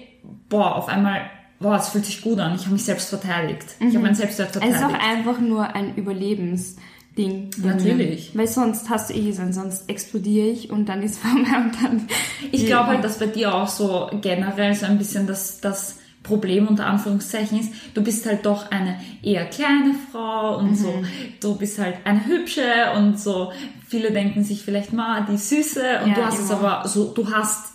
boah, 0.49 0.77
auf 0.77 0.89
einmal, 0.89 1.21
boah, 1.61 1.77
es 1.77 1.91
fühlt 1.91 2.07
sich 2.07 2.23
gut 2.23 2.39
an. 2.39 2.55
Ich 2.55 2.63
habe 2.63 2.73
mich 2.73 2.85
selbst 2.85 3.11
verteidigt. 3.11 3.67
Ich 3.81 3.89
habe 3.95 3.99
meinen 4.01 4.15
Selbstwert 4.15 4.55
Mhm. 4.55 4.63
Es 4.63 4.69
ist 4.71 4.77
verteidigt. 4.79 5.03
auch 5.05 5.09
einfach 5.09 5.41
nur 5.41 5.75
ein 5.75 5.95
Überlebensding. 5.97 7.51
bei 7.59 7.63
mir. 7.69 7.75
Natürlich. 7.75 8.31
Weil 8.35 8.47
sonst 8.49 8.89
hast 8.89 9.11
du 9.11 9.15
eh 9.15 9.27
gesagt, 9.27 9.53
sonst 9.53 9.89
explodiere 9.91 10.47
ich 10.49 10.71
und 10.71 10.87
dann 10.89 11.03
ist 11.03 11.19
vorbei 11.21 11.37
und 11.65 11.83
dann. 11.83 12.09
Ich 12.51 12.65
glaube 12.67 12.87
halt, 12.89 13.05
dass 13.05 13.19
bei 13.19 13.27
dir 13.27 13.55
auch 13.55 13.69
so 13.69 14.09
generell 14.23 14.75
so 14.75 14.87
ein 14.87 14.97
bisschen 14.97 15.27
das, 15.27 15.61
das 15.61 15.97
Problem 16.23 16.69
unter 16.69 16.87
Anführungszeichen 16.87 17.59
ist, 17.61 17.73
du 17.95 18.03
bist 18.03 18.25
halt 18.27 18.47
doch 18.47 18.71
eine 18.71 18.97
eher 19.23 19.45
kleine 19.47 19.95
Frau 20.11 20.59
und 20.59 20.77
so, 20.77 20.93
Mhm. 20.93 21.07
du 21.41 21.57
bist 21.57 21.79
halt 21.79 21.97
eine 22.05 22.25
hübsche 22.27 22.63
und 22.97 23.19
so, 23.19 23.53
viele 23.89 24.13
denken 24.13 24.45
sich 24.45 24.63
vielleicht 24.63 24.93
mal 24.93 25.27
die 25.31 25.37
Süße 25.37 25.81
und 26.05 26.11
Ja, 26.11 26.15
du 26.15 26.25
hast 26.27 26.39
es 26.39 26.51
immer. 26.51 26.59
aber 26.79 26.89
so, 26.89 27.13
du 27.13 27.31
hast 27.31 27.73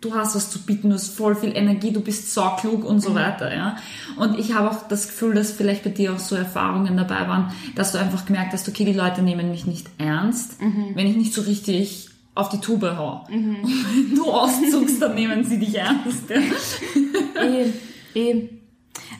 du 0.00 0.14
hast 0.14 0.36
was 0.36 0.48
zu 0.48 0.60
bieten, 0.60 0.90
du 0.90 0.94
hast 0.94 1.08
voll 1.16 1.34
viel 1.34 1.56
Energie, 1.56 1.90
du 1.90 2.00
bist 2.00 2.32
so 2.32 2.42
klug 2.60 2.84
und 2.84 2.96
Mhm. 2.96 3.00
so 3.00 3.14
weiter, 3.16 3.52
ja. 3.52 3.76
Und 4.16 4.38
ich 4.38 4.54
habe 4.54 4.70
auch 4.70 4.86
das 4.86 5.08
Gefühl, 5.08 5.34
dass 5.34 5.50
vielleicht 5.50 5.82
bei 5.82 5.90
dir 5.90 6.12
auch 6.14 6.20
so 6.20 6.36
Erfahrungen 6.36 6.96
dabei 6.96 7.26
waren, 7.26 7.50
dass 7.74 7.90
du 7.90 7.98
einfach 7.98 8.24
gemerkt 8.24 8.52
hast, 8.52 8.68
okay, 8.68 8.84
die 8.84 8.92
Leute 8.92 9.22
nehmen 9.22 9.50
mich 9.50 9.66
nicht 9.66 9.88
ernst, 9.98 10.62
Mhm. 10.62 10.92
wenn 10.94 11.08
ich 11.08 11.16
nicht 11.16 11.34
so 11.34 11.40
richtig 11.40 12.07
auf 12.38 12.48
die 12.48 12.60
Tube 12.60 12.96
hau. 12.96 13.24
Und 13.30 13.56
wenn 13.62 14.14
du 14.14 14.24
auszuckst, 14.30 15.00
dann 15.02 15.14
nehmen 15.14 15.44
sie 15.44 15.58
dich 15.58 15.74
ernst. 15.76 16.30
Ja. 16.30 17.42
eh, 17.42 17.72
eh. 18.14 18.48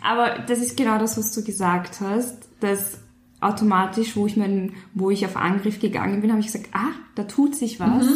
Aber 0.03 0.39
das 0.47 0.59
ist 0.61 0.77
genau 0.77 0.99
das, 0.99 1.19
was 1.19 1.33
du 1.33 1.43
gesagt 1.45 2.01
hast, 2.01 2.49
dass 2.61 2.99
automatisch, 3.41 4.17
wo 4.17 4.27
ich 4.27 4.37
mein, 4.37 4.73
wo 4.95 5.11
ich 5.11 5.25
auf 5.27 5.37
Angriff 5.37 5.81
gegangen 5.81 6.21
bin, 6.21 6.31
habe 6.31 6.41
ich 6.41 6.47
gesagt, 6.47 6.69
ah, 6.73 6.91
da 7.15 7.25
tut 7.25 7.55
sich 7.55 7.79
was. 7.81 8.07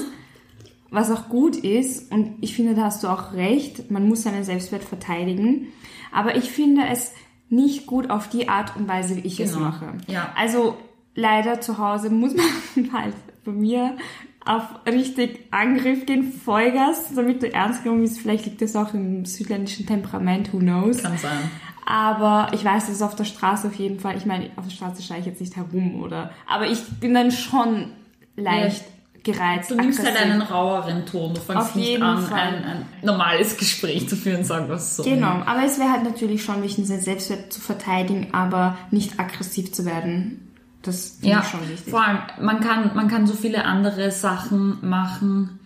Was 0.91 1.11
auch 1.11 1.29
gut 1.29 1.57
ist, 1.57 2.13
und 2.13 2.35
ich 2.43 2.55
finde, 2.55 2.75
da 2.75 2.83
hast 2.85 3.03
du 3.03 3.09
auch 3.09 3.33
recht, 3.33 3.91
man 3.91 4.07
muss 4.09 4.25
seinen 4.25 4.45
Selbstwert 4.45 4.85
verteidigen. 4.85 5.69
Aber 6.13 6.37
ich 6.37 6.51
finde 6.51 6.83
es 6.91 7.13
nicht 7.49 7.87
gut 7.87 8.11
auf 8.11 8.29
die 8.29 8.49
Art 8.49 8.77
und 8.77 8.89
Weise, 8.89 9.17
wie 9.17 9.21
ich 9.27 9.41
es 9.41 9.53
Genau. 9.55 9.67
mache. 9.67 9.93
Ja. 10.07 10.33
Also 10.37 10.77
leider 11.15 11.61
zu 11.61 11.79
Hause 11.79 12.11
muss 12.11 12.33
man 12.77 12.93
halt 12.93 13.15
bei 13.45 13.53
mir 13.53 13.97
auf 14.45 14.63
richtig 14.87 15.47
Angriff 15.51 16.07
gehen, 16.07 16.33
Vollgas, 16.33 17.15
damit 17.15 17.43
du 17.43 17.53
ernst 17.53 17.85
genommen 17.85 18.03
bist. 18.03 18.19
Vielleicht 18.19 18.45
liegt 18.47 18.61
das 18.63 18.75
auch 18.77 18.93
im 18.95 19.25
südländischen 19.25 19.87
Temperament, 19.87 20.53
who 20.53 20.59
knows. 20.59 21.03
Kann 21.03 21.17
sein. 21.19 21.51
Aber 21.85 22.49
ich 22.53 22.65
weiß, 22.65 22.87
dass 22.87 22.97
es 22.97 23.03
auf 23.03 23.17
der 23.17 23.25
Straße 23.25 23.67
auf 23.67 23.75
jeden 23.75 24.01
Fall, 24.01 24.17
ich 24.17 24.27
meine, 24.27 24.51
auf 24.57 24.65
der 24.65 24.73
Straße 24.73 25.03
steige 25.03 25.21
ich 25.21 25.27
jetzt 25.27 25.41
nicht 25.41 25.57
herum, 25.57 26.03
oder? 26.03 26.31
Aber 26.49 26.67
ich 26.67 26.81
bin 27.01 27.15
dann 27.15 27.31
schon 27.31 27.91
leicht 28.37 28.85
gereizt. 29.23 29.71
Du 29.71 29.77
nimmst 29.77 29.99
halt 29.99 30.11
aggressiv. 30.11 30.33
einen 30.33 30.43
raueren 30.43 31.07
Ton. 31.07 31.35
Du 31.35 31.41
fängst 31.41 31.63
Auf 31.63 31.75
nicht 31.75 31.89
jeden 31.89 32.03
an, 32.03 32.23
Fall. 32.23 32.41
ein, 32.41 32.65
ein 32.65 32.87
normales 33.03 33.57
Gespräch 33.57 34.09
zu 34.09 34.17
führen, 34.17 34.45
sagen 34.45 34.69
wir 34.69 34.77
es 34.77 34.97
so. 34.97 35.03
Genau, 35.03 35.43
aber 35.47 35.65
es 35.65 35.79
wäre 35.79 35.91
halt 35.91 36.05
natürlich 36.05 36.43
schon 36.43 36.63
wichtig, 36.63 36.87
seinen 36.87 37.03
Selbstwert 37.03 37.53
zu 37.53 37.61
verteidigen, 37.61 38.29
aber 38.33 38.77
nicht 38.91 39.19
aggressiv 39.21 39.73
zu 39.73 39.85
werden. 39.85 40.52
Das 40.83 41.19
finde 41.21 41.29
Ja, 41.37 41.41
ich 41.45 41.49
schon 41.49 41.69
wichtig. 41.69 41.91
vor 41.91 42.05
allem, 42.05 42.19
man 42.41 42.61
kann, 42.61 42.91
man 42.95 43.09
kann 43.09 43.27
so 43.27 43.35
viele 43.35 43.65
andere 43.65 44.11
Sachen 44.11 44.79
machen, 44.89 45.59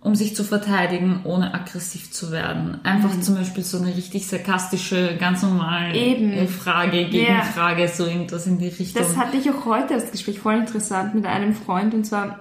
um 0.00 0.14
sich 0.14 0.36
zu 0.36 0.44
verteidigen, 0.44 1.20
ohne 1.24 1.52
aggressiv 1.54 2.12
zu 2.12 2.30
werden. 2.30 2.78
Einfach 2.84 3.18
zum 3.20 3.34
Beispiel 3.34 3.64
so 3.64 3.78
eine 3.78 3.88
richtig 3.96 4.26
sarkastische, 4.28 5.16
ganz 5.18 5.42
normale 5.42 5.94
Eben. 5.94 6.46
Frage, 6.48 7.06
Gegenfrage, 7.08 7.88
so 7.88 8.06
irgendwas 8.06 8.46
in 8.46 8.58
die 8.58 8.68
Richtung. 8.68 9.02
Das 9.02 9.16
hatte 9.16 9.36
ich 9.38 9.50
auch 9.50 9.64
heute, 9.64 9.94
das 9.94 10.10
Gespräch, 10.12 10.38
voll 10.38 10.54
interessant 10.54 11.14
mit 11.14 11.26
einem 11.26 11.54
Freund. 11.54 11.94
Und 11.94 12.04
zwar 12.04 12.38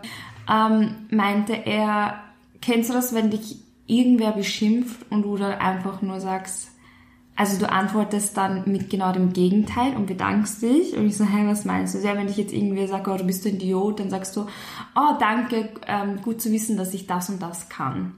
ähm, 0.50 0.96
meinte 1.10 1.54
er, 1.66 2.20
kennst 2.62 2.90
du 2.90 2.94
das, 2.94 3.13
wenn 3.16 3.32
dich 3.32 3.58
irgendwer 3.88 4.34
beschimpft 4.34 4.98
und 5.10 5.24
du 5.24 5.38
dann 5.38 5.54
einfach 5.54 6.02
nur 6.02 6.20
sagst, 6.20 6.70
also 7.38 7.60
du 7.60 7.71
antwortest 7.71 8.36
dann 8.36 8.63
mit 8.65 8.89
genau 8.89 9.12
dem 9.13 9.32
Gegenteil 9.32 9.95
und 9.95 10.08
bedankst 10.08 10.62
dich. 10.63 10.97
Und 10.97 11.06
ich 11.06 11.15
so, 11.15 11.23
hey, 11.23 11.47
was 11.47 11.65
meinst 11.65 11.93
du? 11.93 12.00
Ja, 12.00 12.15
wenn 12.17 12.28
dich 12.28 12.38
jetzt 12.38 12.52
irgendwer 12.52 12.88
sagt, 12.88 13.08
oh, 13.08 13.15
du 13.15 13.23
bist 13.26 13.45
ein 13.45 13.56
Idiot, 13.56 14.00
dann 14.00 14.10
sagst 14.10 14.36
du, 14.36 14.47
oh, 14.95 15.13
danke, 15.19 15.69
ähm, 15.86 16.21
gut 16.23 16.41
zu 16.41 16.52
wissen, 16.52 16.78
dass 16.78 16.93
ich 16.95 17.06
das 17.06 17.30
und 17.30 17.41
das 17.41 17.69
kann. 17.69 18.13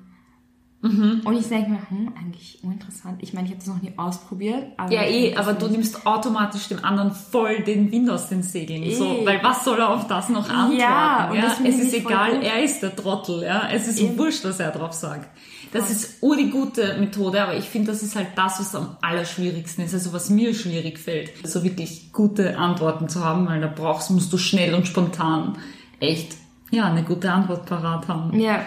Mhm. 0.82 1.23
Und 1.25 1.38
ich 1.38 1.49
denke 1.49 1.71
mir, 1.71 1.89
hm, 1.89 2.13
eigentlich 2.17 2.60
uninteressant. 2.63 3.21
Ich 3.21 3.34
meine, 3.34 3.47
ich 3.47 3.51
habe 3.51 3.60
das 3.60 3.67
noch 3.67 3.82
nie 3.82 3.91
ausprobiert. 3.97 4.67
Aber 4.77 4.93
ja, 4.93 5.03
ich 5.03 5.34
eh, 5.34 5.36
aber 5.36 5.51
du 5.51 5.67
nimmst 5.67 6.08
automatisch 6.08 6.69
dem 6.69 6.86
anderen 6.86 7.12
voll 7.12 7.63
den 7.63 7.91
Wind 7.91 8.10
aus 8.10 8.29
den 8.29 8.43
Segeln. 8.43 8.89
So, 8.95 9.03
Eh. 9.03 9.25
weil 9.25 9.43
was 9.43 9.65
soll 9.65 9.77
er 9.77 9.89
auf 9.89 10.08
das 10.08 10.29
noch 10.29 10.49
antworten? 10.49 10.79
Ja, 10.79 11.29
finde 11.58 11.71
es 11.71 11.79
ich 11.79 11.88
ist 11.88 11.93
egal, 11.95 12.41
er 12.41 12.63
ist 12.63 12.82
der 12.82 12.95
Trottel, 12.95 13.43
ja. 13.43 13.67
Es 13.69 13.89
ist 13.89 13.99
Eben. 13.99 14.17
wurscht, 14.17 14.45
was 14.45 14.62
er 14.62 14.71
drauf 14.71 14.93
sagt. 14.93 15.27
Das 15.71 15.91
ist 15.91 16.23
ur 16.23 16.36
die 16.36 16.49
gute 16.49 16.97
Methode, 16.99 17.41
aber 17.41 17.55
ich 17.55 17.65
finde, 17.65 17.91
das 17.91 18.01
ist 18.01 18.15
halt 18.15 18.29
das, 18.36 18.60
was 18.60 18.75
am 18.75 18.97
allerschwierigsten 19.01 19.86
ist, 19.86 19.93
also 19.93 20.13
was 20.13 20.29
mir 20.29 20.53
schwierig 20.53 20.97
fällt, 20.97 21.32
so 21.47 21.63
wirklich 21.63 22.12
gute 22.12 22.58
Antworten 22.58 23.08
zu 23.08 23.23
haben, 23.23 23.47
weil 23.47 23.62
da 23.62 23.67
brauchst, 23.67 24.10
musst 24.10 24.34
du 24.34 24.38
schnell 24.38 24.73
und 24.73 24.88
spontan 24.88 25.58
echt, 25.99 26.36
ja, 26.71 26.86
eine 26.86 27.03
gute 27.03 27.32
Antwort 27.32 27.65
parat 27.65 28.08
haben. 28.08 28.39
Ja, 28.39 28.65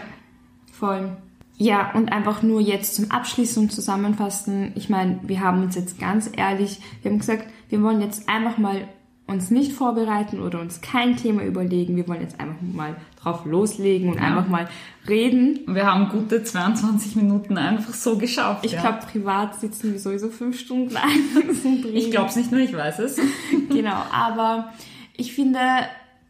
voll. 0.72 1.16
Ja, 1.56 1.92
und 1.94 2.10
einfach 2.10 2.42
nur 2.42 2.60
jetzt 2.60 2.96
zum 2.96 3.10
Abschließen 3.10 3.62
und 3.62 3.70
Zusammenfassen. 3.70 4.72
Ich 4.74 4.88
meine, 4.88 5.20
wir 5.22 5.40
haben 5.40 5.62
uns 5.62 5.74
jetzt 5.74 5.98
ganz 6.00 6.30
ehrlich, 6.34 6.80
wir 7.02 7.10
haben 7.10 7.18
gesagt, 7.18 7.46
wir 7.68 7.82
wollen 7.82 8.00
jetzt 8.00 8.28
einfach 8.28 8.58
mal 8.58 8.88
uns 9.26 9.50
nicht 9.50 9.72
vorbereiten 9.72 10.40
oder 10.40 10.60
uns 10.60 10.80
kein 10.80 11.16
Thema 11.16 11.42
überlegen. 11.44 11.96
Wir 11.96 12.06
wollen 12.08 12.20
jetzt 12.20 12.40
einfach 12.40 12.60
mal 12.60 12.96
drauf 13.20 13.44
loslegen 13.44 14.10
und 14.10 14.18
einfach 14.18 14.48
mal 14.48 14.68
reden. 15.08 15.60
Wir 15.66 15.86
haben 15.86 16.08
gute 16.08 16.42
22 16.42 17.16
Minuten 17.16 17.56
einfach 17.56 17.94
so 17.94 18.18
geschafft. 18.18 18.64
Ich 18.64 18.72
ja. 18.72 18.80
glaube, 18.80 19.06
privat 19.10 19.58
sitzen 19.60 19.92
wir 19.92 20.00
sowieso 20.00 20.28
fünf 20.28 20.58
Stunden 20.58 20.96
ein. 20.96 21.84
ich 21.94 22.10
glaube 22.10 22.28
es 22.28 22.36
nicht 22.36 22.50
nur, 22.50 22.60
ich 22.60 22.76
weiß 22.76 22.98
es. 22.98 23.18
genau, 23.70 24.02
aber 24.12 24.72
ich 25.16 25.32
finde 25.32 25.60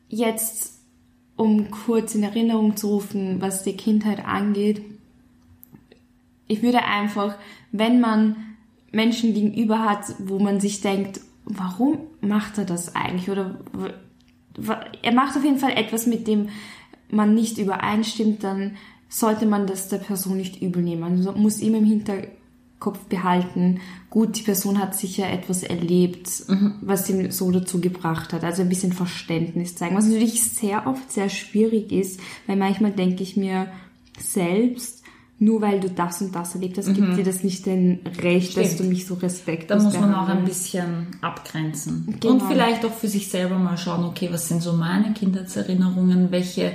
jetzt, 0.08 0.80
um 1.36 1.70
kurz 1.70 2.14
in 2.14 2.22
Erinnerung 2.22 2.76
zu 2.76 2.88
rufen, 2.88 3.40
was 3.40 3.64
die 3.64 3.76
Kindheit 3.76 4.24
angeht, 4.24 4.82
ich 6.46 6.62
würde 6.62 6.82
einfach, 6.84 7.36
wenn 7.72 8.00
man 8.00 8.36
Menschen 8.92 9.32
gegenüber 9.32 9.80
hat, 9.80 10.04
wo 10.18 10.38
man 10.38 10.60
sich 10.60 10.82
denkt, 10.82 11.20
warum 11.44 11.98
macht 12.20 12.58
er 12.58 12.64
das 12.64 12.94
eigentlich? 12.94 13.30
Oder 13.30 13.58
er 15.02 15.14
macht 15.14 15.36
auf 15.36 15.44
jeden 15.44 15.58
Fall 15.58 15.72
etwas, 15.72 16.06
mit 16.06 16.26
dem 16.26 16.48
man 17.10 17.34
nicht 17.34 17.58
übereinstimmt, 17.58 18.42
dann 18.42 18.76
sollte 19.08 19.46
man 19.46 19.66
das 19.66 19.88
der 19.88 19.98
Person 19.98 20.36
nicht 20.36 20.62
übel 20.62 20.82
nehmen. 20.82 21.24
Man 21.24 21.40
muss 21.40 21.60
immer 21.60 21.78
im 21.78 21.84
Hinterkopf 21.84 23.00
behalten, 23.08 23.80
gut, 24.08 24.38
die 24.38 24.42
Person 24.42 24.78
hat 24.78 24.94
sicher 24.94 25.30
etwas 25.30 25.62
erlebt, 25.62 26.48
mhm. 26.48 26.76
was 26.80 27.10
ihn 27.10 27.30
so 27.30 27.50
dazu 27.50 27.80
gebracht 27.80 28.32
hat. 28.32 28.44
Also 28.44 28.62
ein 28.62 28.70
bisschen 28.70 28.92
Verständnis 28.92 29.76
zeigen. 29.76 29.96
Was 29.96 30.06
natürlich 30.06 30.42
sehr 30.42 30.86
oft 30.86 31.12
sehr 31.12 31.28
schwierig 31.28 31.92
ist, 31.92 32.20
weil 32.46 32.56
manchmal 32.56 32.92
denke 32.92 33.22
ich 33.22 33.36
mir 33.36 33.68
selbst, 34.18 35.01
nur 35.42 35.60
weil 35.60 35.80
du 35.80 35.90
das 35.90 36.22
und 36.22 36.34
das 36.34 36.54
erlebt 36.54 36.78
hast, 36.78 36.86
mhm. 36.86 36.94
gibt 36.94 37.16
dir 37.16 37.24
das 37.24 37.42
nicht 37.42 37.66
den 37.66 37.98
Recht, 38.22 38.52
Stimmt. 38.52 38.66
dass 38.66 38.76
du 38.76 38.84
mich 38.84 39.06
so 39.06 39.14
respektlos 39.14 39.82
Da 39.82 39.84
muss 39.84 39.98
man 39.98 40.14
auch 40.14 40.28
ein 40.28 40.44
bisschen 40.44 41.08
abgrenzen. 41.20 42.16
Genau. 42.20 42.34
Und 42.34 42.42
vielleicht 42.42 42.84
auch 42.84 42.92
für 42.92 43.08
sich 43.08 43.28
selber 43.28 43.58
mal 43.58 43.76
schauen, 43.76 44.04
okay, 44.04 44.28
was 44.30 44.48
sind 44.48 44.62
so 44.62 44.72
meine 44.72 45.12
Kindheitserinnerungen, 45.14 46.30
welche 46.30 46.72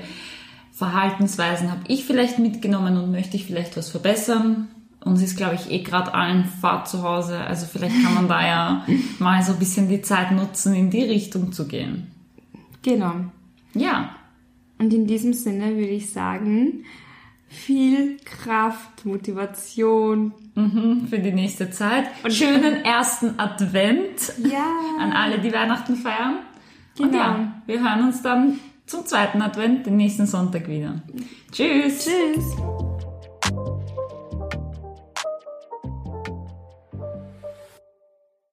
Verhaltensweisen 0.74 1.72
habe 1.72 1.82
ich 1.88 2.04
vielleicht 2.04 2.40
mitgenommen 2.40 2.98
und 2.98 3.10
möchte 3.10 3.38
ich 3.38 3.46
vielleicht 3.46 3.78
was 3.78 3.90
verbessern. 3.90 4.68
Und 5.00 5.14
es 5.14 5.24
ist, 5.24 5.38
glaube 5.38 5.56
ich, 5.56 5.72
eh 5.72 5.82
gerade 5.82 6.14
allen 6.14 6.44
Fahrt 6.44 6.90
zu 6.90 7.04
Hause. 7.04 7.40
Also 7.40 7.68
vielleicht 7.72 7.96
kann 8.04 8.16
man 8.16 8.28
da 8.28 8.46
ja 8.46 8.86
mal 9.20 9.42
so 9.44 9.54
ein 9.54 9.60
bisschen 9.60 9.88
die 9.88 10.02
Zeit 10.02 10.34
nutzen, 10.34 10.76
in 10.76 10.90
die 10.90 11.04
Richtung 11.04 11.54
zu 11.54 11.68
gehen. 11.68 12.08
Genau. 12.82 13.14
Ja. 13.74 14.10
Und 14.78 14.94
in 14.94 15.08
diesem 15.08 15.32
Sinne 15.32 15.78
würde 15.78 15.94
ich 15.94 16.12
sagen, 16.12 16.84
viel 17.48 18.18
Kraft, 18.24 19.06
Motivation. 19.06 20.34
Mhm, 20.56 21.08
für 21.08 21.20
die 21.20 21.32
nächste 21.32 21.70
Zeit. 21.70 22.06
Und 22.24 22.34
schönen 22.34 22.84
ersten 22.84 23.40
Advent 23.40 24.34
ja. 24.44 24.66
an 25.00 25.12
alle, 25.12 25.40
die 25.40 25.54
Weihnachten 25.54 25.96
feiern. 25.96 26.40
Genau. 26.98 27.08
Und 27.08 27.14
ja, 27.14 27.54
wir 27.68 27.80
hören 27.80 28.08
uns 28.08 28.22
dann 28.22 28.60
zum 28.88 29.06
zweiten 29.06 29.42
Advent, 29.42 29.86
den 29.86 29.98
nächsten 29.98 30.26
Sonntag 30.26 30.68
wieder. 30.68 31.02
Tschüss. 31.52 32.06
Tschüss. 32.06 32.87